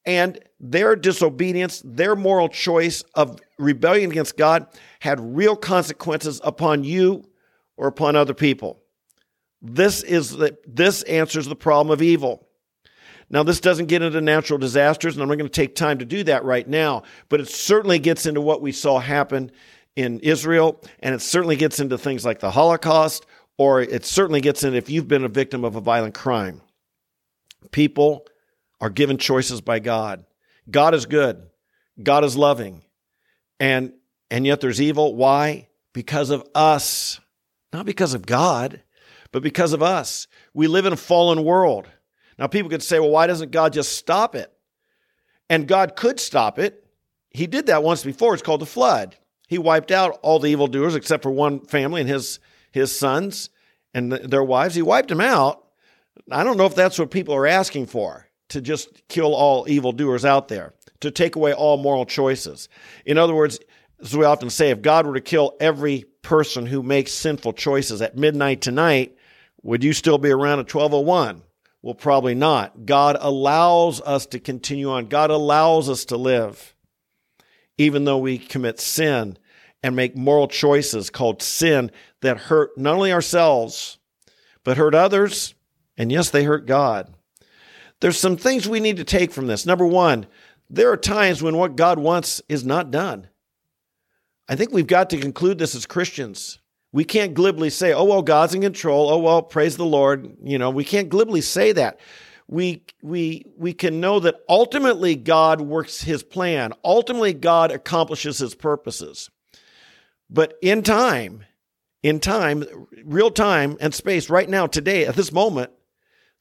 and 0.05 0.39
their 0.59 0.97
disobedience, 0.97 1.83
their 1.85 2.17
moral 2.17 2.49
choice 2.49 3.05
of 3.15 3.39
rebellion 3.59 4.11
against 4.11 4.37
God 4.37 4.67
had 5.01 5.21
real 5.21 5.55
consequences 5.55 6.41
upon 6.43 6.83
you 6.83 7.25
or 7.77 7.87
upon 7.87 8.17
other 8.17 8.35
people. 8.35 8.81
This 9.61 10.03
is 10.03 10.31
the, 10.31 10.57
this 10.67 11.03
answers 11.05 11.47
the 11.47 11.55
problem 11.55 11.93
of 11.93 12.03
evil. 12.03 12.49
Now, 13.33 13.43
this 13.43 13.61
doesn't 13.61 13.87
get 13.87 14.03
into 14.03 14.21
natural 14.21 14.59
disasters, 14.59 15.15
and 15.15 15.23
I'm 15.23 15.29
not 15.29 15.39
going 15.39 15.51
to 15.51 15.53
take 15.53 15.75
time 15.75 15.99
to 15.99 16.05
do 16.05 16.23
that 16.25 16.45
right 16.45 16.69
now, 16.69 17.03
but 17.31 17.41
it 17.41 17.49
certainly 17.49 17.99
gets 17.99 18.27
into 18.27 18.43
what 18.43 18.61
we 18.61 18.73
saw 18.73 18.99
happen 18.99 19.51
in 19.97 20.21
Israel, 20.21 20.81
and 21.01 21.15
it 21.15 21.23
certainly 21.23 21.57
gets 21.57 21.81
into 21.81 21.97
things 21.97 22.27
like 22.27 22.41
the 22.41 22.51
Holocaust, 22.51 23.25
or 23.57 23.81
it 23.81 24.05
certainly 24.05 24.43
gets 24.43 24.65
in 24.65 24.75
if 24.75 24.91
you've 24.91 25.09
been 25.09 25.25
a 25.25 25.29
victim 25.29 25.65
of 25.65 25.77
a 25.77 25.81
violent 25.81 26.15
crime. 26.15 26.61
People 27.71 28.27
are 28.83 28.91
given 28.91 29.17
choices 29.17 29.63
by 29.63 29.79
God. 29.79 30.27
God 30.71 30.95
is 30.95 31.07
good. 31.07 31.43
God 32.03 32.25
is 32.25 32.37
loving. 32.37 32.83
And 33.59 33.93
and 34.31 34.47
yet 34.47 34.61
there's 34.61 34.81
evil. 34.81 35.15
Why? 35.15 35.69
Because 35.93 36.31
of 36.31 36.47
us. 36.55 37.21
Not 37.73 37.87
because 37.87 38.15
of 38.15 38.27
God, 38.27 38.83
but 39.31 39.43
because 39.43 39.73
of 39.73 39.83
us. 39.83 40.27
We 40.55 40.67
live 40.67 40.87
in 40.87 40.93
a 40.93 40.97
fallen 40.97 41.45
world. 41.45 41.87
Now, 42.43 42.49
people 42.49 42.71
could 42.71 42.83
say, 42.83 42.99
well, 42.99 43.11
why 43.11 43.29
doesn't 43.29 43.53
God 43.53 43.73
just 43.73 43.97
stop 43.97 44.35
it? 44.35 44.53
And 45.49 45.69
God 45.69 45.95
could 45.95 46.19
stop 46.19 46.59
it. 46.59 46.85
He 47.31 47.47
did 47.47 47.67
that 47.67 47.85
once 47.85 48.03
before. 48.03 48.35
It's 48.35 48.43
called 48.43 48.63
the 48.63 48.67
flood. 48.67 49.15
He 49.47 49.59
wiped 49.59 49.93
out 49.93 50.19
all 50.23 50.41
the 50.41 50.49
evildoers 50.49 50.97
except 50.97 51.23
for 51.23 51.31
one 51.31 51.61
family 51.61 52.01
and 52.01 52.11
his, 52.11 52.41
his 52.73 52.99
sons 52.99 53.49
and 53.95 54.11
their 54.11 54.43
wives. 54.43 54.75
He 54.75 54.83
wiped 54.83 55.11
them 55.11 55.21
out. 55.21 55.69
I 56.33 56.43
don't 56.43 56.57
know 56.57 56.67
if 56.67 56.75
that's 56.75 56.99
what 56.99 57.13
people 57.13 57.33
are 57.33 57.47
asking 57.47 57.87
for 57.87 58.27
to 58.49 58.61
just 58.61 59.07
kill 59.07 59.37
all 59.37 59.69
evildoers 59.69 60.25
out 60.25 60.49
there, 60.49 60.75
to 60.99 61.13
take 61.13 61.37
away 61.37 61.55
all 61.55 61.77
moral 61.77 62.07
choices. 62.07 62.69
In 63.07 63.19
other 63.19 63.37
words, 63.37 63.61
as 64.01 64.17
we 64.17 64.25
often 64.25 64.51
say, 64.51 64.71
if 64.71 64.83
God 64.83 65.07
were 65.07 65.15
to 65.15 65.21
kill 65.21 65.55
every 65.61 66.07
person 66.23 66.67
who 66.67 66.83
makes 66.83 67.13
sinful 67.13 67.53
choices 67.53 68.03
at 68.03 68.17
midnight 68.17 68.63
tonight, 68.63 69.17
would 69.63 69.85
you 69.85 69.93
still 69.93 70.19
be 70.19 70.31
around 70.31 70.59
at 70.59 70.75
1201? 70.75 71.43
Well, 71.83 71.95
probably 71.95 72.35
not. 72.35 72.87
God 72.87 73.17
allows 73.21 74.01
us 74.01 74.27
to 74.27 74.39
continue 74.39 74.91
on. 74.91 75.07
God 75.07 75.31
allows 75.31 75.91
us 75.91 76.05
to 76.07 76.17
live, 76.17 76.77
even 77.77 78.05
though 78.05 78.19
we 78.19 78.39
commit 78.39 78.79
sin 78.79 79.37
and 79.83 79.97
make 79.97 80.17
moral 80.17 80.47
choices 80.47 81.11
called 81.11 81.43
sin 81.43 81.91
that 82.21 82.39
hurt 82.39 82.79
not 82.79 82.95
only 82.95 83.13
ourselves, 83.13 83.99
but 84.63 84.77
hurt 84.77 84.95
others. 84.95 85.55
And 85.97 86.13
yes, 86.13 86.31
they 86.31 86.45
hurt 86.45 86.67
God. 86.67 87.13
There's 88.01 88.19
some 88.19 88.37
things 88.37 88.69
we 88.69 88.81
need 88.81 88.97
to 88.99 89.05
take 89.05 89.33
from 89.33 89.49
this. 89.49 89.67
Number 89.67 89.87
one, 89.87 90.27
there 90.71 90.91
are 90.91 90.97
times 90.97 91.43
when 91.43 91.57
what 91.57 91.77
God 91.77 91.99
wants 91.99 92.41
is 92.49 92.65
not 92.65 92.91
done. 92.91 93.29
I 94.49 94.57
think 94.57 94.73
we've 94.73 94.87
got 94.87 95.11
to 95.11 95.19
conclude 95.19 95.59
this 95.59 95.75
as 95.75 95.87
Christians. 95.87 96.59
We 96.93 97.05
can't 97.05 97.33
glibly 97.33 97.71
say, 97.71 97.93
oh, 97.93 98.05
well, 98.05 98.23
God's 98.23 98.55
in 98.55 98.61
control. 98.61 99.11
Oh, 99.11 99.19
well, 99.19 99.43
praise 99.43 99.77
the 99.77 99.85
Lord. 99.85 100.37
You 100.43 100.59
know, 100.59 100.71
we 100.71 100.85
can't 100.85 101.09
glibly 101.09 101.41
say 101.41 101.73
that. 101.73 101.99
We, 102.49 102.85
we, 103.03 103.47
we 103.57 103.73
can 103.73 104.01
know 104.01 104.21
that 104.21 104.41
ultimately 104.47 105.17
God 105.17 105.63
works 105.63 106.03
his 106.03 106.23
plan. 106.23 106.75
Ultimately, 106.85 107.33
God 107.33 107.71
accomplishes 107.71 108.39
his 108.39 108.55
purposes. 108.55 109.31
But 110.29 110.59
in 110.61 110.83
time, 110.83 111.45
in 112.03 112.21
time, 112.21 112.65
real 113.05 113.31
time 113.31 113.79
and 113.81 113.95
space, 113.95 114.29
right 114.29 114.49
now, 114.49 114.67
today, 114.67 115.07
at 115.07 115.15
this 115.15 115.33
moment, 115.33 115.71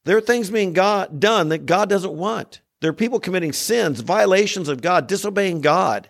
there 0.03 0.17
are 0.17 0.21
things 0.21 0.49
being 0.49 0.73
God, 0.73 1.21
done 1.21 1.49
that 1.49 1.65
God 1.65 1.89
doesn't 1.89 2.13
want. 2.13 2.61
There 2.81 2.89
are 2.89 2.93
people 2.93 3.19
committing 3.19 3.53
sins, 3.53 4.01
violations 4.01 4.67
of 4.67 4.81
God, 4.81 5.07
disobeying 5.07 5.61
God 5.61 6.09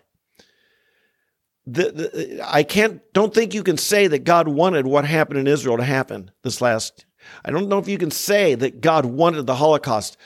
the, 1.66 1.92
the, 1.92 2.42
I 2.44 2.64
can't 2.64 3.02
don't 3.14 3.34
think 3.34 3.54
you 3.54 3.64
can 3.64 3.78
say 3.78 4.08
that 4.08 4.24
God 4.24 4.48
wanted 4.48 4.88
what 4.88 5.06
happened 5.06 5.40
in 5.40 5.48
Israel 5.48 5.78
to 5.78 5.84
happen 5.84 6.32
this 6.44 6.62
last. 6.62 7.06
I 7.46 7.52
don't 7.52 7.70
know 7.70 7.78
if 7.78 7.88
you 7.88 7.98
can 7.98 8.12
say 8.12 8.56
that 8.56 8.82
God 8.82 9.06
wanted 9.06 9.46
the 9.46 9.56
Holocaust. 9.56 10.18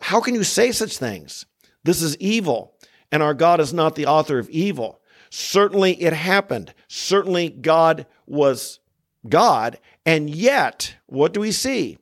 How 0.00 0.20
can 0.20 0.34
you 0.34 0.44
say 0.44 0.70
such 0.72 0.98
things? 0.98 1.46
This 1.84 2.02
is 2.02 2.16
evil, 2.18 2.74
and 3.10 3.22
our 3.22 3.34
God 3.34 3.60
is 3.60 3.72
not 3.72 3.94
the 3.94 4.06
author 4.06 4.38
of 4.38 4.50
evil. 4.50 5.00
Certainly 5.30 6.02
it 6.02 6.12
happened. 6.12 6.74
Certainly 6.88 7.50
God 7.50 8.06
was 8.26 8.80
God, 9.28 9.78
and 10.04 10.28
yet 10.28 10.96
what 11.06 11.32
do 11.32 11.40
we 11.40 11.52
see? 11.52 11.98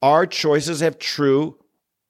Our 0.00 0.26
choices 0.26 0.80
have 0.80 0.98
true. 0.98 1.58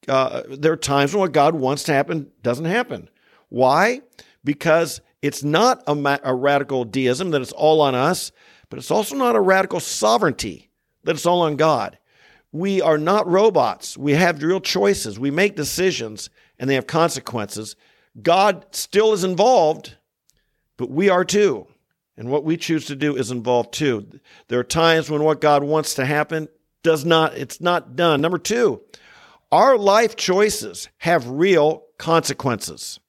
Uh, 0.07 0.43
there 0.49 0.73
are 0.73 0.77
times 0.77 1.13
when 1.13 1.21
what 1.21 1.33
God 1.33 1.57
wants 1.57 1.83
to 1.85 1.93
happen 1.93 2.31
doesn't 2.43 2.67
happen. 2.67 3.09
Why? 3.49 4.03
Because 4.45 5.01
it's 5.23 5.43
not 5.43 5.83
a, 5.87 5.95
ma- 5.95 6.19
a 6.23 6.35
radical 6.35 6.85
deism 6.85 7.31
that 7.31 7.43
it's 7.43 7.53
all 7.53 7.81
on 7.81 7.95
us, 7.95 8.33
but 8.69 8.79
it's 8.79 8.91
also 8.91 9.17
not 9.17 9.37
a 9.37 9.41
radical 9.41 9.81
sovereignty 9.81 10.71
that 11.05 11.17
it's 11.17 11.27
all 11.27 11.43
on 11.43 11.57
God. 11.57 11.99
We 12.53 12.81
are 12.83 12.99
not 12.99 13.29
robots. 13.29 13.97
We 13.97 14.13
have 14.15 14.43
real 14.43 14.61
choices. 14.61 15.19
We 15.19 15.31
make 15.31 15.57
decisions 15.57 16.31
and 16.59 16.69
they 16.69 16.75
have 16.75 16.87
consequences. 16.87 17.77
God 18.21 18.67
still 18.73 19.13
is 19.13 19.25
involved, 19.25 19.97
but 20.77 20.91
we 20.91 21.09
are 21.09 21.25
too. 21.25 21.67
And 22.17 22.29
what 22.29 22.45
we 22.45 22.57
choose 22.57 22.87
to 22.87 22.97
do 22.97 23.17
is 23.17 23.31
involved 23.31 23.73
too. 23.73 24.21
There 24.49 24.59
are 24.59 24.65
times 24.65 25.11
when 25.11 25.23
what 25.23 25.41
God 25.41 25.63
wants 25.63 25.95
to 25.95 26.05
happen 26.05 26.49
does 26.83 27.05
not, 27.05 27.37
it's 27.37 27.61
not 27.61 27.95
done. 27.95 28.21
Number 28.21 28.39
two, 28.39 28.83
our 29.53 29.77
life 29.77 30.17
choices 30.17 30.89
have 30.99 31.29
real 31.29 31.85
consequences 31.99 33.01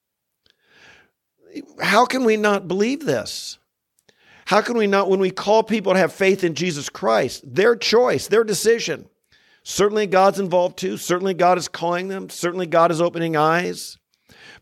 how 1.82 2.06
can 2.06 2.24
we 2.24 2.38
not 2.38 2.68
believe 2.68 3.06
this? 3.06 3.58
How 4.46 4.62
can 4.62 4.78
we 4.78 4.88
not, 4.88 5.10
when 5.10 5.20
we 5.20 5.32
call 5.32 5.64
people 5.64 5.94
to 5.94 6.00
have 6.00 6.12
faith 6.12 6.44
in 6.44 6.56
Jesus 6.56 6.90
Christ, 6.90 7.44
their 7.46 7.76
choice, 7.76 8.28
their 8.28 8.44
decision? 8.44 9.08
Certainly 9.64 10.08
God's 10.08 10.40
involved 10.40 10.78
too. 10.78 10.98
Certainly 10.98 11.36
God 11.36 11.58
is 11.58 11.68
calling 11.68 12.08
them. 12.08 12.30
Certainly 12.30 12.68
God 12.68 12.92
is 12.92 13.02
opening 13.02 13.36
eyes. 13.36 13.98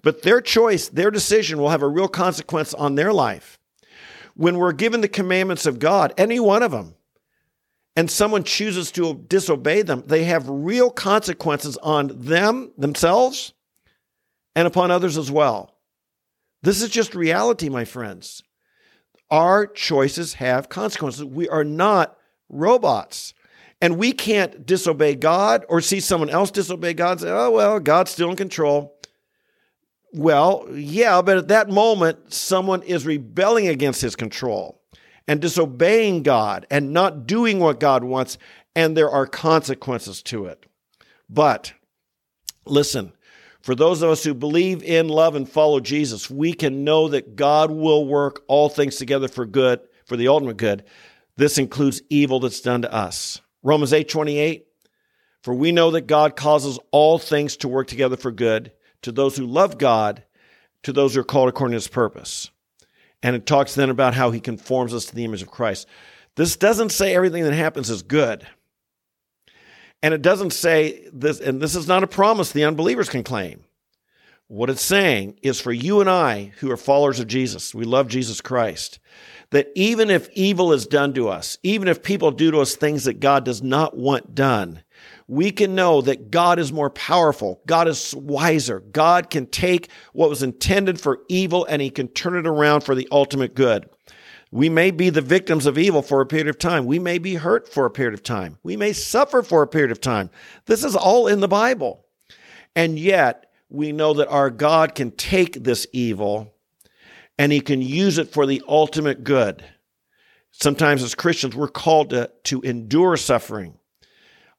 But 0.02 0.22
their 0.22 0.42
choice, 0.42 0.90
their 0.90 1.12
decision 1.12 1.60
will 1.60 1.70
have 1.70 1.82
a 1.82 1.88
real 1.88 2.08
consequence 2.08 2.74
on 2.74 2.96
their 2.96 3.14
life. 3.14 3.60
When 4.36 4.58
we're 4.58 4.74
given 4.74 5.02
the 5.02 5.08
commandments 5.08 5.66
of 5.66 5.80
God, 5.80 6.14
any 6.18 6.40
one 6.40 6.64
of 6.64 6.72
them, 6.72 6.96
and 7.96 8.10
someone 8.10 8.44
chooses 8.44 8.92
to 8.94 9.26
disobey 9.28 9.82
them, 9.82 10.04
they 10.06 10.24
have 10.26 10.48
real 10.48 10.90
consequences 10.90 11.78
on 11.78 12.12
them, 12.14 12.72
themselves, 12.78 13.54
and 14.56 14.68
upon 14.68 14.92
others 14.92 15.18
as 15.18 15.32
well. 15.32 15.76
This 16.62 16.82
is 16.82 16.90
just 16.90 17.16
reality, 17.16 17.70
my 17.70 17.86
friends. 17.86 18.44
Our 19.30 19.68
choices 19.68 20.36
have 20.36 20.70
consequences. 20.70 21.24
We 21.24 21.48
are 21.50 21.64
not 21.64 22.18
robots. 22.50 23.34
And 23.82 23.98
we 23.98 24.12
can't 24.12 24.66
disobey 24.66 25.16
God 25.16 25.66
or 25.70 25.80
see 25.80 26.00
someone 26.02 26.30
else 26.30 26.52
disobey 26.52 26.94
God 26.94 27.12
and 27.12 27.22
say, 27.22 27.30
oh, 27.30 27.52
well, 27.52 27.80
God's 27.80 28.12
still 28.12 28.30
in 28.30 28.36
control. 28.36 29.00
Well, 30.12 30.68
yeah, 30.74 31.22
but 31.22 31.38
at 31.38 31.48
that 31.50 31.70
moment, 31.70 32.34
someone 32.34 32.82
is 32.84 33.06
rebelling 33.06 33.68
against 33.68 34.02
his 34.02 34.16
control 34.16 34.82
and 35.28 35.40
disobeying 35.40 36.24
God 36.24 36.66
and 36.72 36.92
not 36.92 37.28
doing 37.28 37.60
what 37.60 37.80
God 37.80 38.04
wants, 38.04 38.38
and 38.76 38.98
there 38.98 39.10
are 39.10 39.28
consequences 39.28 40.24
to 40.24 40.48
it. 40.48 40.66
But 41.30 41.74
listen, 42.66 43.14
for 43.62 43.76
those 43.76 44.02
of 44.02 44.10
us 44.10 44.24
who 44.24 44.34
believe 44.34 44.84
in, 44.84 45.10
love, 45.10 45.36
and 45.36 45.50
follow 45.50 45.80
Jesus, 45.80 46.30
we 46.30 46.54
can 46.54 46.84
know 46.84 47.10
that 47.10 47.36
God 47.36 47.72
will 47.72 48.06
work 48.06 48.44
all 48.48 48.70
things 48.70 48.96
together 48.96 49.28
for 49.28 49.46
good, 49.46 49.82
for 50.06 50.16
the 50.16 50.30
ultimate 50.30 50.58
good. 50.58 50.84
This 51.36 51.58
includes 51.58 52.02
evil 52.10 52.40
that's 52.40 52.62
done 52.62 52.84
to 52.84 52.94
us. 52.94 53.42
Romans 53.64 53.94
8 53.94 54.08
28. 54.08 54.66
For 55.42 55.54
we 55.54 55.72
know 55.72 55.92
that 55.92 56.08
God 56.08 56.36
causes 56.36 56.80
all 56.92 57.18
things 57.18 57.58
to 57.58 57.68
work 57.68 57.88
together 57.88 58.18
for 58.18 58.32
good 58.32 58.74
to 59.02 59.12
those 59.12 59.38
who 59.38 59.46
love 59.46 59.78
God, 59.78 60.24
to 60.84 60.92
those 60.92 61.14
who 61.14 61.22
are 61.22 61.26
called 61.26 61.50
according 61.50 61.72
to 61.72 61.78
his 61.78 61.88
purpose. 61.88 62.50
And 63.24 63.36
it 63.36 63.46
talks 63.46 63.76
then 63.76 63.90
about 63.90 64.14
how 64.14 64.32
he 64.32 64.40
conforms 64.40 64.94
us 64.94 65.06
to 65.06 65.16
the 65.16 65.26
image 65.26 65.42
of 65.42 65.50
Christ. 65.50 65.88
This 66.36 66.56
doesn't 66.56 66.90
say 66.90 67.14
everything 67.14 67.44
that 67.44 67.54
happens 67.54 67.90
is 67.90 68.02
good. 68.02 68.46
And 70.02 70.14
it 70.14 70.22
doesn't 70.22 70.52
say 70.52 71.10
this, 71.12 71.40
and 71.40 71.62
this 71.62 71.76
is 71.76 71.88
not 71.88 72.04
a 72.04 72.08
promise 72.08 72.52
the 72.52 72.64
unbelievers 72.64 73.10
can 73.10 73.24
claim. 73.24 73.64
What 74.48 74.70
it's 74.70 74.82
saying 74.82 75.38
is 75.44 75.62
for 75.62 75.72
you 75.72 76.02
and 76.02 76.10
I, 76.10 76.54
who 76.60 76.72
are 76.72 76.78
followers 76.78 77.20
of 77.20 77.28
Jesus, 77.28 77.76
we 77.76 77.86
love 77.86 78.08
Jesus 78.08 78.42
Christ, 78.42 79.00
that 79.52 79.68
even 79.76 80.10
if 80.10 80.30
evil 80.32 80.74
is 80.74 80.88
done 80.88 81.14
to 81.14 81.30
us, 81.30 81.58
even 81.62 81.88
if 81.88 82.02
people 82.02 82.32
do 82.32 82.50
to 82.52 82.60
us 82.60 82.76
things 82.76 83.04
that 83.04 83.20
God 83.20 83.46
does 83.46 83.62
not 83.62 83.96
want 83.96 84.34
done, 84.34 84.82
we 85.28 85.52
can 85.52 85.76
know 85.76 86.02
that 86.02 86.32
God 86.32 86.58
is 86.58 86.74
more 86.74 86.90
powerful. 86.90 87.62
God 87.68 87.88
is 87.88 88.16
wiser. 88.16 88.80
God 88.80 89.30
can 89.30 89.46
take 89.46 89.90
what 90.14 90.30
was 90.30 90.42
intended 90.42 91.00
for 91.00 91.20
evil 91.30 91.66
and 91.66 91.80
he 91.80 91.92
can 91.92 92.08
turn 92.08 92.36
it 92.36 92.48
around 92.48 92.82
for 92.82 92.96
the 92.96 93.08
ultimate 93.12 93.54
good. 93.54 93.88
We 94.52 94.70
may 94.70 94.90
be 94.92 95.10
the 95.10 95.22
victims 95.22 95.66
of 95.66 95.78
evil 95.78 96.02
for 96.02 96.22
a 96.22 96.26
period 96.26 96.48
of 96.48 96.58
time. 96.58 96.86
We 96.86 96.98
may 96.98 97.20
be 97.20 97.36
hurt 97.36 97.72
for 97.72 97.86
a 97.86 97.92
period 97.92 98.16
of 98.16 98.24
time. 98.24 98.58
We 98.64 98.76
may 98.76 98.94
suffer 98.94 99.44
for 99.44 99.62
a 99.62 99.68
period 99.68 99.92
of 99.92 100.02
time. 100.02 100.32
This 100.66 100.84
is 100.84 100.96
all 100.96 101.28
in 101.28 101.40
the 101.40 101.48
Bible. 101.48 102.06
And 102.76 102.98
yet, 102.98 103.52
we 103.70 103.92
know 103.92 104.14
that 104.14 104.30
our 104.30 104.50
God 104.50 104.96
can 104.96 105.12
take 105.12 105.64
this 105.64 105.86
evil 105.94 106.54
and 107.38 107.52
he 107.52 107.62
can 107.62 107.82
use 107.82 108.18
it 108.18 108.32
for 108.32 108.46
the 108.46 108.62
ultimate 108.68 109.24
good. 109.24 109.64
Sometimes, 110.52 111.04
as 111.04 111.16
Christians, 111.16 111.56
we're 111.56 111.68
called 111.68 112.10
to, 112.10 112.32
to 112.46 112.62
endure 112.62 113.16
suffering. 113.18 113.78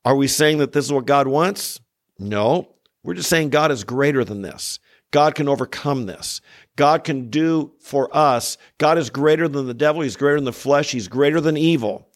Are 0.04 0.14
we 0.14 0.28
saying 0.28 0.59
that 0.59 0.73
this 0.73 0.87
is 0.87 0.92
what 0.92 1.04
God 1.04 1.26
wants? 1.26 1.80
No. 2.18 2.75
We're 3.02 3.14
just 3.14 3.28
saying 3.28 3.50
God 3.50 3.73
is 3.73 3.85
greater 3.85 4.25
than 4.25 4.42
this. 4.42 4.78
God 5.10 5.34
can 5.34 5.48
overcome 5.48 6.06
this. 6.06 6.40
God 6.76 7.04
can 7.04 7.30
do 7.30 7.72
for 7.80 8.14
us. 8.16 8.56
God 8.78 8.96
is 8.96 9.10
greater 9.10 9.48
than 9.48 9.66
the 9.66 9.74
devil. 9.74 10.02
He's 10.02 10.16
greater 10.16 10.36
than 10.36 10.44
the 10.44 10.52
flesh. 10.52 10.92
He's 10.92 11.08
greater 11.08 11.40
than 11.40 11.56
evil. 11.56 12.08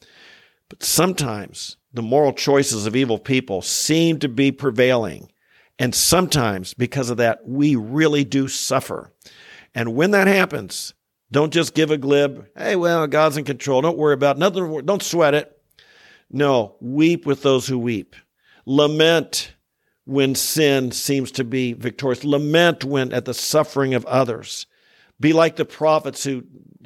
But 0.68 0.82
sometimes 0.82 1.76
the 1.92 2.02
moral 2.02 2.32
choices 2.32 2.86
of 2.86 2.96
evil 2.96 3.18
people 3.18 3.62
seem 3.62 4.18
to 4.20 4.28
be 4.28 4.52
prevailing. 4.52 5.30
And 5.78 5.94
sometimes 5.94 6.74
because 6.74 7.10
of 7.10 7.16
that, 7.16 7.46
we 7.46 7.76
really 7.76 8.24
do 8.24 8.48
suffer. 8.48 9.12
And 9.74 9.94
when 9.94 10.12
that 10.12 10.28
happens, 10.28 10.94
don't 11.32 11.52
just 11.52 11.74
give 11.74 11.90
a 11.90 11.98
glib, 11.98 12.46
hey, 12.56 12.76
well, 12.76 13.06
God's 13.08 13.36
in 13.36 13.44
control. 13.44 13.82
Don't 13.82 13.98
worry 13.98 14.14
about 14.14 14.36
it. 14.36 14.38
Nothing, 14.38 14.84
don't 14.84 15.02
sweat 15.02 15.34
it. 15.34 15.50
No, 16.30 16.76
weep 16.80 17.26
with 17.26 17.42
those 17.42 17.66
who 17.66 17.78
weep. 17.78 18.14
Lament 18.66 19.53
when 20.04 20.34
sin 20.34 20.92
seems 20.92 21.30
to 21.32 21.44
be 21.44 21.72
victorious. 21.72 22.24
Lament 22.24 22.84
when 22.84 23.12
at 23.12 23.24
the 23.24 23.34
suffering 23.34 23.94
of 23.94 24.04
others. 24.06 24.66
Be 25.20 25.32
like 25.32 25.56
the 25.56 25.64
prophets 25.64 26.24
who 26.24 26.44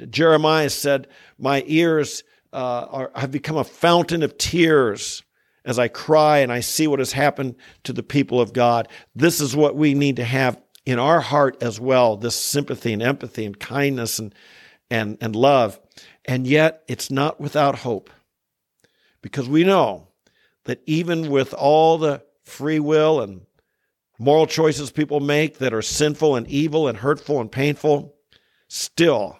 Jeremiah 0.09 0.69
said, 0.69 1.07
My 1.37 1.63
ears 1.67 2.23
uh, 2.53 2.85
are, 2.89 3.11
have 3.15 3.31
become 3.31 3.57
a 3.57 3.63
fountain 3.63 4.23
of 4.23 4.37
tears 4.37 5.23
as 5.65 5.77
I 5.77 5.87
cry 5.87 6.39
and 6.39 6.51
I 6.51 6.61
see 6.61 6.87
what 6.87 6.99
has 6.99 7.11
happened 7.11 7.55
to 7.83 7.93
the 7.93 8.03
people 8.03 8.39
of 8.39 8.53
God. 8.53 8.87
This 9.15 9.41
is 9.41 9.55
what 9.55 9.75
we 9.75 9.93
need 9.93 10.15
to 10.17 10.23
have 10.23 10.61
in 10.85 10.99
our 10.99 11.21
heart 11.21 11.61
as 11.61 11.79
well 11.79 12.17
this 12.17 12.35
sympathy 12.35 12.93
and 12.93 13.03
empathy 13.03 13.45
and 13.45 13.59
kindness 13.59 14.19
and, 14.19 14.33
and, 14.89 15.17
and 15.21 15.35
love. 15.35 15.79
And 16.25 16.47
yet, 16.47 16.83
it's 16.87 17.11
not 17.11 17.41
without 17.41 17.79
hope 17.79 18.09
because 19.21 19.49
we 19.49 19.63
know 19.63 20.07
that 20.65 20.81
even 20.85 21.29
with 21.29 21.53
all 21.53 21.97
the 21.97 22.23
free 22.49 22.79
will 22.79 23.21
and 23.21 23.41
moral 24.17 24.47
choices 24.47 24.91
people 24.91 25.19
make 25.19 25.57
that 25.59 25.73
are 25.73 25.81
sinful 25.81 26.35
and 26.35 26.47
evil 26.47 26.87
and 26.87 26.97
hurtful 26.97 27.39
and 27.39 27.51
painful, 27.51 28.15
still, 28.67 29.39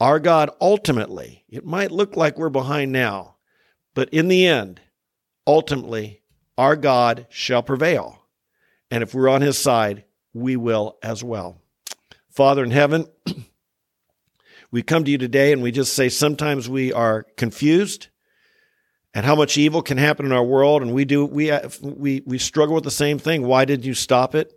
our 0.00 0.20
God 0.20 0.50
ultimately, 0.60 1.44
it 1.48 1.64
might 1.64 1.90
look 1.90 2.16
like 2.16 2.36
we're 2.36 2.50
behind 2.50 2.92
now, 2.92 3.36
but 3.94 4.08
in 4.10 4.28
the 4.28 4.46
end, 4.46 4.80
ultimately, 5.46 6.22
our 6.58 6.76
God 6.76 7.26
shall 7.30 7.62
prevail. 7.62 8.20
And 8.90 9.02
if 9.02 9.14
we're 9.14 9.28
on 9.28 9.40
his 9.40 9.58
side, 9.58 10.04
we 10.32 10.56
will 10.56 10.98
as 11.02 11.24
well. 11.24 11.58
Father 12.28 12.62
in 12.64 12.70
heaven, 12.70 13.06
we 14.70 14.82
come 14.82 15.04
to 15.04 15.10
you 15.10 15.18
today 15.18 15.52
and 15.52 15.62
we 15.62 15.70
just 15.70 15.94
say 15.94 16.08
sometimes 16.08 16.68
we 16.68 16.92
are 16.92 17.22
confused 17.36 18.08
and 19.14 19.24
how 19.24 19.36
much 19.36 19.56
evil 19.56 19.80
can 19.80 19.96
happen 19.96 20.26
in 20.26 20.32
our 20.32 20.44
world 20.44 20.82
and 20.82 20.92
we 20.92 21.04
do 21.04 21.24
we 21.24 21.50
uh, 21.50 21.68
we 21.80 22.22
we 22.26 22.38
struggle 22.38 22.74
with 22.74 22.84
the 22.84 22.90
same 22.90 23.18
thing. 23.18 23.46
Why 23.46 23.64
did 23.64 23.84
you 23.84 23.94
stop 23.94 24.34
it? 24.34 24.52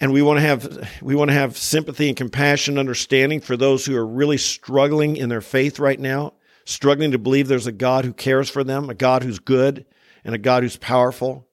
And 0.00 0.12
we 0.12 0.22
want 0.22 0.38
to 0.38 0.42
have 0.42 0.90
we 1.00 1.14
want 1.14 1.30
to 1.30 1.36
have 1.36 1.56
sympathy 1.56 2.08
and 2.08 2.16
compassion 2.16 2.78
understanding 2.78 3.40
for 3.40 3.56
those 3.56 3.86
who 3.86 3.96
are 3.96 4.06
really 4.06 4.38
struggling 4.38 5.16
in 5.16 5.28
their 5.28 5.40
faith 5.40 5.78
right 5.78 5.98
now 5.98 6.34
struggling 6.66 7.12
to 7.12 7.18
believe 7.18 7.46
there's 7.46 7.66
a 7.66 7.72
god 7.72 8.04
who 8.04 8.12
cares 8.12 8.50
for 8.50 8.64
them 8.64 8.90
a 8.90 8.94
god 8.94 9.22
who's 9.22 9.38
good 9.38 9.86
and 10.24 10.34
a 10.34 10.38
god 10.38 10.62
who's 10.62 10.76
powerful. 10.76 11.46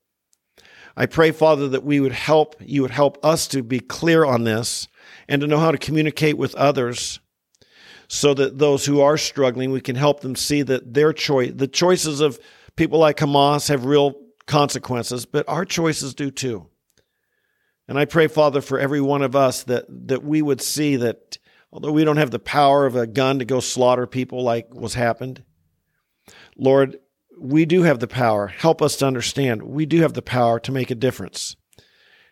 I 0.98 1.06
pray 1.06 1.32
father 1.32 1.70
that 1.70 1.84
we 1.84 2.00
would 2.00 2.12
help 2.12 2.56
you 2.60 2.82
would 2.82 2.92
help 2.92 3.24
us 3.24 3.48
to 3.50 3.62
be 3.62 3.80
clear 3.80 4.26
on 4.26 4.44
this 4.44 4.88
and 5.28 5.40
to 5.42 5.48
know 5.48 5.60
how 5.60 5.72
to 5.72 5.78
communicate 5.78 6.38
with 6.38 6.56
others 6.56 7.20
so 8.14 8.34
that 8.34 8.60
those 8.60 8.86
who 8.86 9.00
are 9.00 9.18
struggling, 9.18 9.72
we 9.72 9.80
can 9.80 9.96
help 9.96 10.20
them 10.20 10.36
see 10.36 10.64
that 10.64 10.94
their 10.94 11.14
choice, 11.14 11.54
the 11.56 11.66
choices 11.66 12.20
of 12.20 12.38
people 12.76 13.00
like 13.00 13.16
Hamas 13.16 13.70
have 13.70 13.86
real 13.86 14.16
consequences, 14.48 15.26
but 15.26 15.48
our 15.48 15.64
choices 15.64 16.14
do 16.14 16.30
too. 16.30 16.68
And 17.88 17.98
I 17.98 18.04
pray, 18.04 18.28
Father, 18.28 18.60
for 18.60 18.78
every 18.78 19.00
one 19.00 19.22
of 19.22 19.34
us 19.34 19.64
that, 19.64 19.86
that 20.08 20.26
we 20.26 20.42
would 20.42 20.60
see 20.60 20.98
that 20.98 21.38
although 21.72 21.94
we 21.94 22.04
don't 22.04 22.18
have 22.18 22.32
the 22.32 22.38
power 22.38 22.86
of 22.86 22.98
a 22.98 23.08
gun 23.08 23.40
to 23.40 23.46
go 23.46 23.62
slaughter 23.62 24.06
people 24.06 24.44
like 24.44 24.74
was 24.74 24.94
happened, 24.94 25.46
Lord, 26.58 26.98
we 27.40 27.64
do 27.64 27.84
have 27.84 28.00
the 28.00 28.10
power. 28.10 28.48
Help 28.48 28.82
us 28.82 28.98
to 28.98 29.08
understand 29.08 29.64
we 29.64 29.86
do 29.86 30.02
have 30.02 30.16
the 30.16 30.22
power 30.22 30.60
to 30.60 30.74
make 30.74 30.92
a 30.92 30.96
difference. 30.96 31.56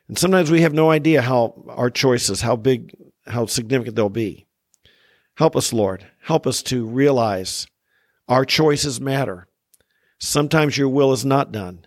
And 0.10 0.18
sometimes 0.18 0.52
we 0.52 0.60
have 0.60 0.74
no 0.74 0.92
idea 0.92 1.22
how 1.22 1.64
our 1.70 1.90
choices, 1.90 2.42
how 2.42 2.58
big, 2.58 2.94
how 3.28 3.46
significant 3.46 3.96
they'll 3.96 4.10
be. 4.10 4.46
Help 5.40 5.56
us, 5.56 5.72
Lord. 5.72 6.06
Help 6.24 6.46
us 6.46 6.62
to 6.64 6.86
realize 6.86 7.66
our 8.28 8.44
choices 8.44 9.00
matter. 9.00 9.48
Sometimes 10.20 10.78
your 10.78 10.90
will 10.90 11.14
is 11.14 11.24
not 11.24 11.54
done. 11.54 11.86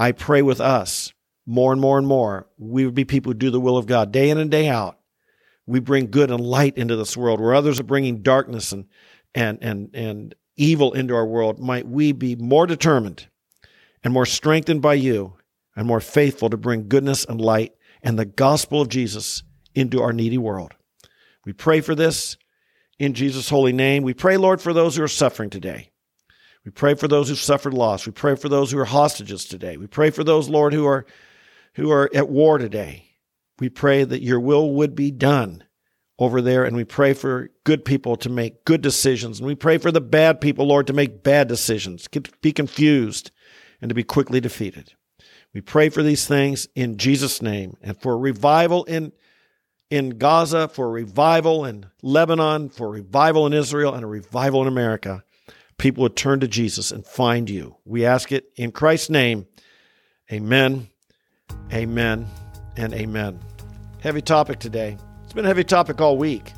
I 0.00 0.10
pray 0.10 0.42
with 0.42 0.60
us 0.60 1.12
more 1.46 1.70
and 1.70 1.80
more 1.80 1.98
and 1.98 2.08
more. 2.08 2.48
We 2.58 2.84
would 2.84 2.96
be 2.96 3.04
people 3.04 3.30
who 3.30 3.38
do 3.38 3.52
the 3.52 3.60
will 3.60 3.76
of 3.76 3.86
God 3.86 4.10
day 4.10 4.30
in 4.30 4.38
and 4.38 4.50
day 4.50 4.66
out. 4.66 4.98
We 5.64 5.78
bring 5.78 6.10
good 6.10 6.32
and 6.32 6.40
light 6.40 6.76
into 6.76 6.96
this 6.96 7.16
world 7.16 7.40
where 7.40 7.54
others 7.54 7.78
are 7.78 7.84
bringing 7.84 8.22
darkness 8.22 8.72
and, 8.72 8.86
and, 9.32 9.62
and, 9.62 9.94
and 9.94 10.34
evil 10.56 10.92
into 10.92 11.14
our 11.14 11.24
world. 11.24 11.60
Might 11.60 11.86
we 11.86 12.10
be 12.10 12.34
more 12.34 12.66
determined 12.66 13.28
and 14.02 14.12
more 14.12 14.26
strengthened 14.26 14.82
by 14.82 14.94
you 14.94 15.34
and 15.76 15.86
more 15.86 16.00
faithful 16.00 16.50
to 16.50 16.56
bring 16.56 16.88
goodness 16.88 17.24
and 17.24 17.40
light 17.40 17.74
and 18.02 18.18
the 18.18 18.24
gospel 18.24 18.80
of 18.80 18.88
Jesus 18.88 19.44
into 19.72 20.02
our 20.02 20.12
needy 20.12 20.36
world. 20.36 20.74
We 21.44 21.52
pray 21.52 21.80
for 21.80 21.94
this 21.94 22.36
in 22.98 23.14
Jesus' 23.14 23.48
holy 23.48 23.72
name. 23.72 24.02
We 24.02 24.14
pray, 24.14 24.36
Lord, 24.36 24.60
for 24.60 24.72
those 24.72 24.96
who 24.96 25.02
are 25.02 25.08
suffering 25.08 25.50
today. 25.50 25.90
We 26.64 26.70
pray 26.70 26.94
for 26.94 27.08
those 27.08 27.28
who've 27.28 27.38
suffered 27.38 27.74
loss. 27.74 28.06
We 28.06 28.12
pray 28.12 28.36
for 28.36 28.48
those 28.48 28.70
who 28.70 28.78
are 28.78 28.84
hostages 28.84 29.44
today. 29.44 29.76
We 29.76 29.86
pray 29.86 30.10
for 30.10 30.24
those, 30.24 30.48
Lord, 30.48 30.72
who 30.72 30.86
are 30.86 31.06
who 31.74 31.90
are 31.90 32.10
at 32.12 32.28
war 32.28 32.58
today. 32.58 33.04
We 33.60 33.68
pray 33.68 34.04
that 34.04 34.22
your 34.22 34.40
will 34.40 34.72
would 34.72 34.94
be 34.94 35.10
done 35.10 35.64
over 36.18 36.42
there, 36.42 36.64
and 36.64 36.76
we 36.76 36.84
pray 36.84 37.12
for 37.12 37.50
good 37.64 37.84
people 37.84 38.16
to 38.16 38.28
make 38.28 38.64
good 38.64 38.82
decisions. 38.82 39.38
And 39.38 39.46
we 39.46 39.54
pray 39.54 39.78
for 39.78 39.92
the 39.92 40.00
bad 40.00 40.40
people, 40.40 40.66
Lord, 40.66 40.88
to 40.88 40.92
make 40.92 41.22
bad 41.22 41.46
decisions, 41.46 42.08
be 42.42 42.52
confused, 42.52 43.30
and 43.80 43.88
to 43.88 43.94
be 43.94 44.02
quickly 44.02 44.40
defeated. 44.40 44.94
We 45.54 45.60
pray 45.60 45.88
for 45.88 46.02
these 46.02 46.26
things 46.26 46.68
in 46.74 46.98
Jesus' 46.98 47.40
name 47.40 47.76
and 47.80 48.00
for 48.00 48.18
revival 48.18 48.84
in 48.84 49.12
in 49.90 50.18
Gaza, 50.18 50.68
for 50.68 50.90
revival 50.90 51.64
in 51.64 51.86
Lebanon, 52.02 52.68
for 52.68 52.90
revival 52.90 53.46
in 53.46 53.52
Israel, 53.52 53.94
and 53.94 54.04
a 54.04 54.06
revival 54.06 54.62
in 54.62 54.68
America, 54.68 55.22
people 55.78 56.02
would 56.02 56.16
turn 56.16 56.40
to 56.40 56.48
Jesus 56.48 56.90
and 56.90 57.06
find 57.06 57.48
you. 57.48 57.76
We 57.84 58.04
ask 58.04 58.30
it 58.32 58.50
in 58.56 58.72
Christ's 58.72 59.10
name. 59.10 59.46
Amen, 60.30 60.88
amen, 61.72 62.26
and 62.76 62.92
amen. 62.92 63.40
Heavy 64.00 64.20
topic 64.20 64.58
today. 64.58 64.98
It's 65.24 65.32
been 65.32 65.46
a 65.46 65.48
heavy 65.48 65.64
topic 65.64 66.00
all 66.00 66.18
week. 66.18 66.52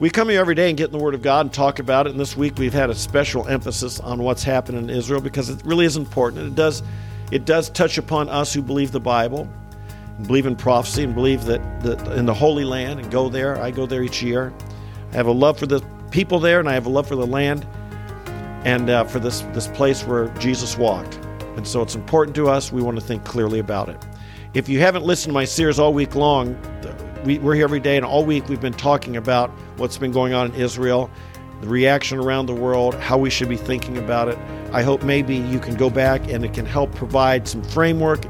We 0.00 0.10
come 0.10 0.28
here 0.28 0.40
every 0.40 0.54
day 0.54 0.68
and 0.68 0.78
get 0.78 0.86
in 0.86 0.92
the 0.92 1.02
Word 1.02 1.14
of 1.14 1.22
God 1.22 1.46
and 1.46 1.52
talk 1.52 1.80
about 1.80 2.06
it. 2.06 2.10
And 2.10 2.20
this 2.20 2.36
week 2.36 2.56
we've 2.58 2.72
had 2.72 2.88
a 2.88 2.94
special 2.94 3.48
emphasis 3.48 3.98
on 3.98 4.22
what's 4.22 4.44
happened 4.44 4.78
in 4.78 4.90
Israel 4.90 5.20
because 5.20 5.48
it 5.48 5.60
really 5.64 5.86
is 5.86 5.96
important. 5.96 6.46
It 6.46 6.54
does, 6.54 6.84
it 7.32 7.44
does 7.44 7.68
touch 7.70 7.98
upon 7.98 8.28
us 8.28 8.52
who 8.54 8.62
believe 8.62 8.92
the 8.92 9.00
Bible 9.00 9.48
believe 10.22 10.46
in 10.46 10.56
prophecy 10.56 11.04
and 11.04 11.14
believe 11.14 11.44
that, 11.44 11.60
in 12.16 12.26
the 12.26 12.34
Holy 12.34 12.64
Land 12.64 13.00
and 13.00 13.10
go 13.10 13.28
there. 13.28 13.60
I 13.60 13.70
go 13.70 13.86
there 13.86 14.02
each 14.02 14.22
year. 14.22 14.52
I 15.12 15.16
have 15.16 15.26
a 15.26 15.32
love 15.32 15.58
for 15.58 15.66
the 15.66 15.80
people 16.10 16.40
there 16.40 16.60
and 16.60 16.68
I 16.68 16.74
have 16.74 16.86
a 16.86 16.90
love 16.90 17.06
for 17.06 17.16
the 17.16 17.26
land 17.26 17.66
and 18.64 18.90
uh, 18.90 19.04
for 19.04 19.20
this, 19.20 19.42
this 19.52 19.68
place 19.68 20.04
where 20.04 20.28
Jesus 20.38 20.76
walked. 20.76 21.16
And 21.56 21.66
so 21.66 21.82
it's 21.82 21.94
important 21.94 22.34
to 22.36 22.48
us. 22.48 22.72
We 22.72 22.82
want 22.82 22.98
to 22.98 23.04
think 23.04 23.24
clearly 23.24 23.58
about 23.58 23.88
it. 23.88 24.04
If 24.54 24.68
you 24.68 24.80
haven't 24.80 25.04
listened 25.04 25.30
to 25.30 25.34
my 25.34 25.44
series 25.44 25.78
all 25.78 25.92
week 25.92 26.14
long, 26.14 26.56
we, 27.24 27.38
we're 27.38 27.54
here 27.54 27.64
every 27.64 27.80
day, 27.80 27.96
and 27.96 28.04
all 28.04 28.24
week 28.24 28.48
we've 28.48 28.60
been 28.60 28.72
talking 28.72 29.16
about 29.16 29.50
what's 29.76 29.98
been 29.98 30.12
going 30.12 30.32
on 30.32 30.52
in 30.52 30.60
Israel, 30.60 31.10
the 31.60 31.68
reaction 31.68 32.18
around 32.18 32.46
the 32.46 32.54
world, 32.54 32.94
how 32.94 33.18
we 33.18 33.30
should 33.30 33.48
be 33.48 33.56
thinking 33.56 33.98
about 33.98 34.28
it. 34.28 34.38
I 34.72 34.82
hope 34.82 35.02
maybe 35.02 35.36
you 35.36 35.58
can 35.58 35.74
go 35.74 35.90
back 35.90 36.28
and 36.28 36.44
it 36.44 36.54
can 36.54 36.64
help 36.64 36.94
provide 36.94 37.48
some 37.48 37.62
framework 37.62 38.24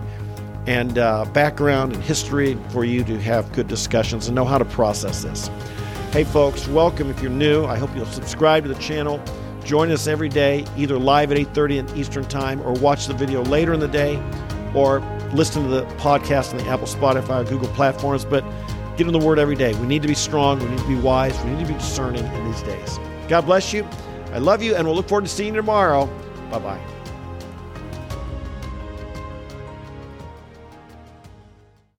and 0.69 0.99
uh, 0.99 1.25
background 1.33 1.95
and 1.95 2.05
history 2.05 2.59
for 2.69 2.85
you 2.85 3.03
to 3.03 3.19
have 3.19 3.51
good 3.55 3.67
discussions 3.69 4.29
and 4.29 4.35
know 4.35 4.45
how 4.45 4.59
to 4.59 4.67
process 4.67 5.23
this. 5.23 5.49
Hey, 6.13 6.25
folks, 6.25 6.69
welcome. 6.69 7.09
If 7.09 7.23
you're 7.23 7.31
new, 7.31 7.65
I 7.65 7.79
hope 7.79 7.89
you'll 7.97 8.05
subscribe 8.05 8.65
to 8.65 8.69
the 8.69 8.79
channel. 8.79 9.19
Join 9.65 9.91
us 9.91 10.07
every 10.07 10.29
day, 10.29 10.67
either 10.77 10.99
live 10.99 11.33
at 11.33 11.39
8:30 11.39 11.79
in 11.79 11.97
Eastern 11.97 12.25
Time, 12.27 12.61
or 12.61 12.73
watch 12.75 13.07
the 13.07 13.15
video 13.15 13.43
later 13.45 13.73
in 13.73 13.81
the 13.81 13.89
day, 13.89 14.23
or 14.75 15.01
listen 15.33 15.63
to 15.63 15.69
the 15.71 15.87
podcast 15.97 16.53
on 16.53 16.59
the 16.59 16.67
Apple, 16.67 16.87
Spotify, 16.87 17.49
Google 17.49 17.69
platforms. 17.69 18.27
But 18.27 18.45
get 18.99 19.07
in 19.07 19.15
the 19.15 19.19
Word 19.19 19.39
every 19.39 19.57
day. 19.57 19.75
We 19.77 19.87
need 19.87 20.03
to 20.03 20.09
be 20.09 20.15
strong. 20.15 20.59
We 20.59 20.67
need 20.69 20.81
to 20.81 20.89
be 20.89 20.97
wise. 20.97 21.39
We 21.45 21.51
need 21.51 21.67
to 21.67 21.73
be 21.73 21.79
discerning 21.79 22.27
in 22.27 22.45
these 22.45 22.63
days. 22.63 22.99
God 23.27 23.47
bless 23.47 23.73
you. 23.73 23.89
I 24.35 24.39
love 24.39 24.63
you, 24.63 24.75
and 24.77 24.87
we'll 24.87 24.97
look 24.97 25.09
forward 25.09 25.25
to 25.25 25.31
seeing 25.31 25.55
you 25.55 25.61
tomorrow. 25.61 26.07
Bye 26.51 26.59
bye. 26.59 26.98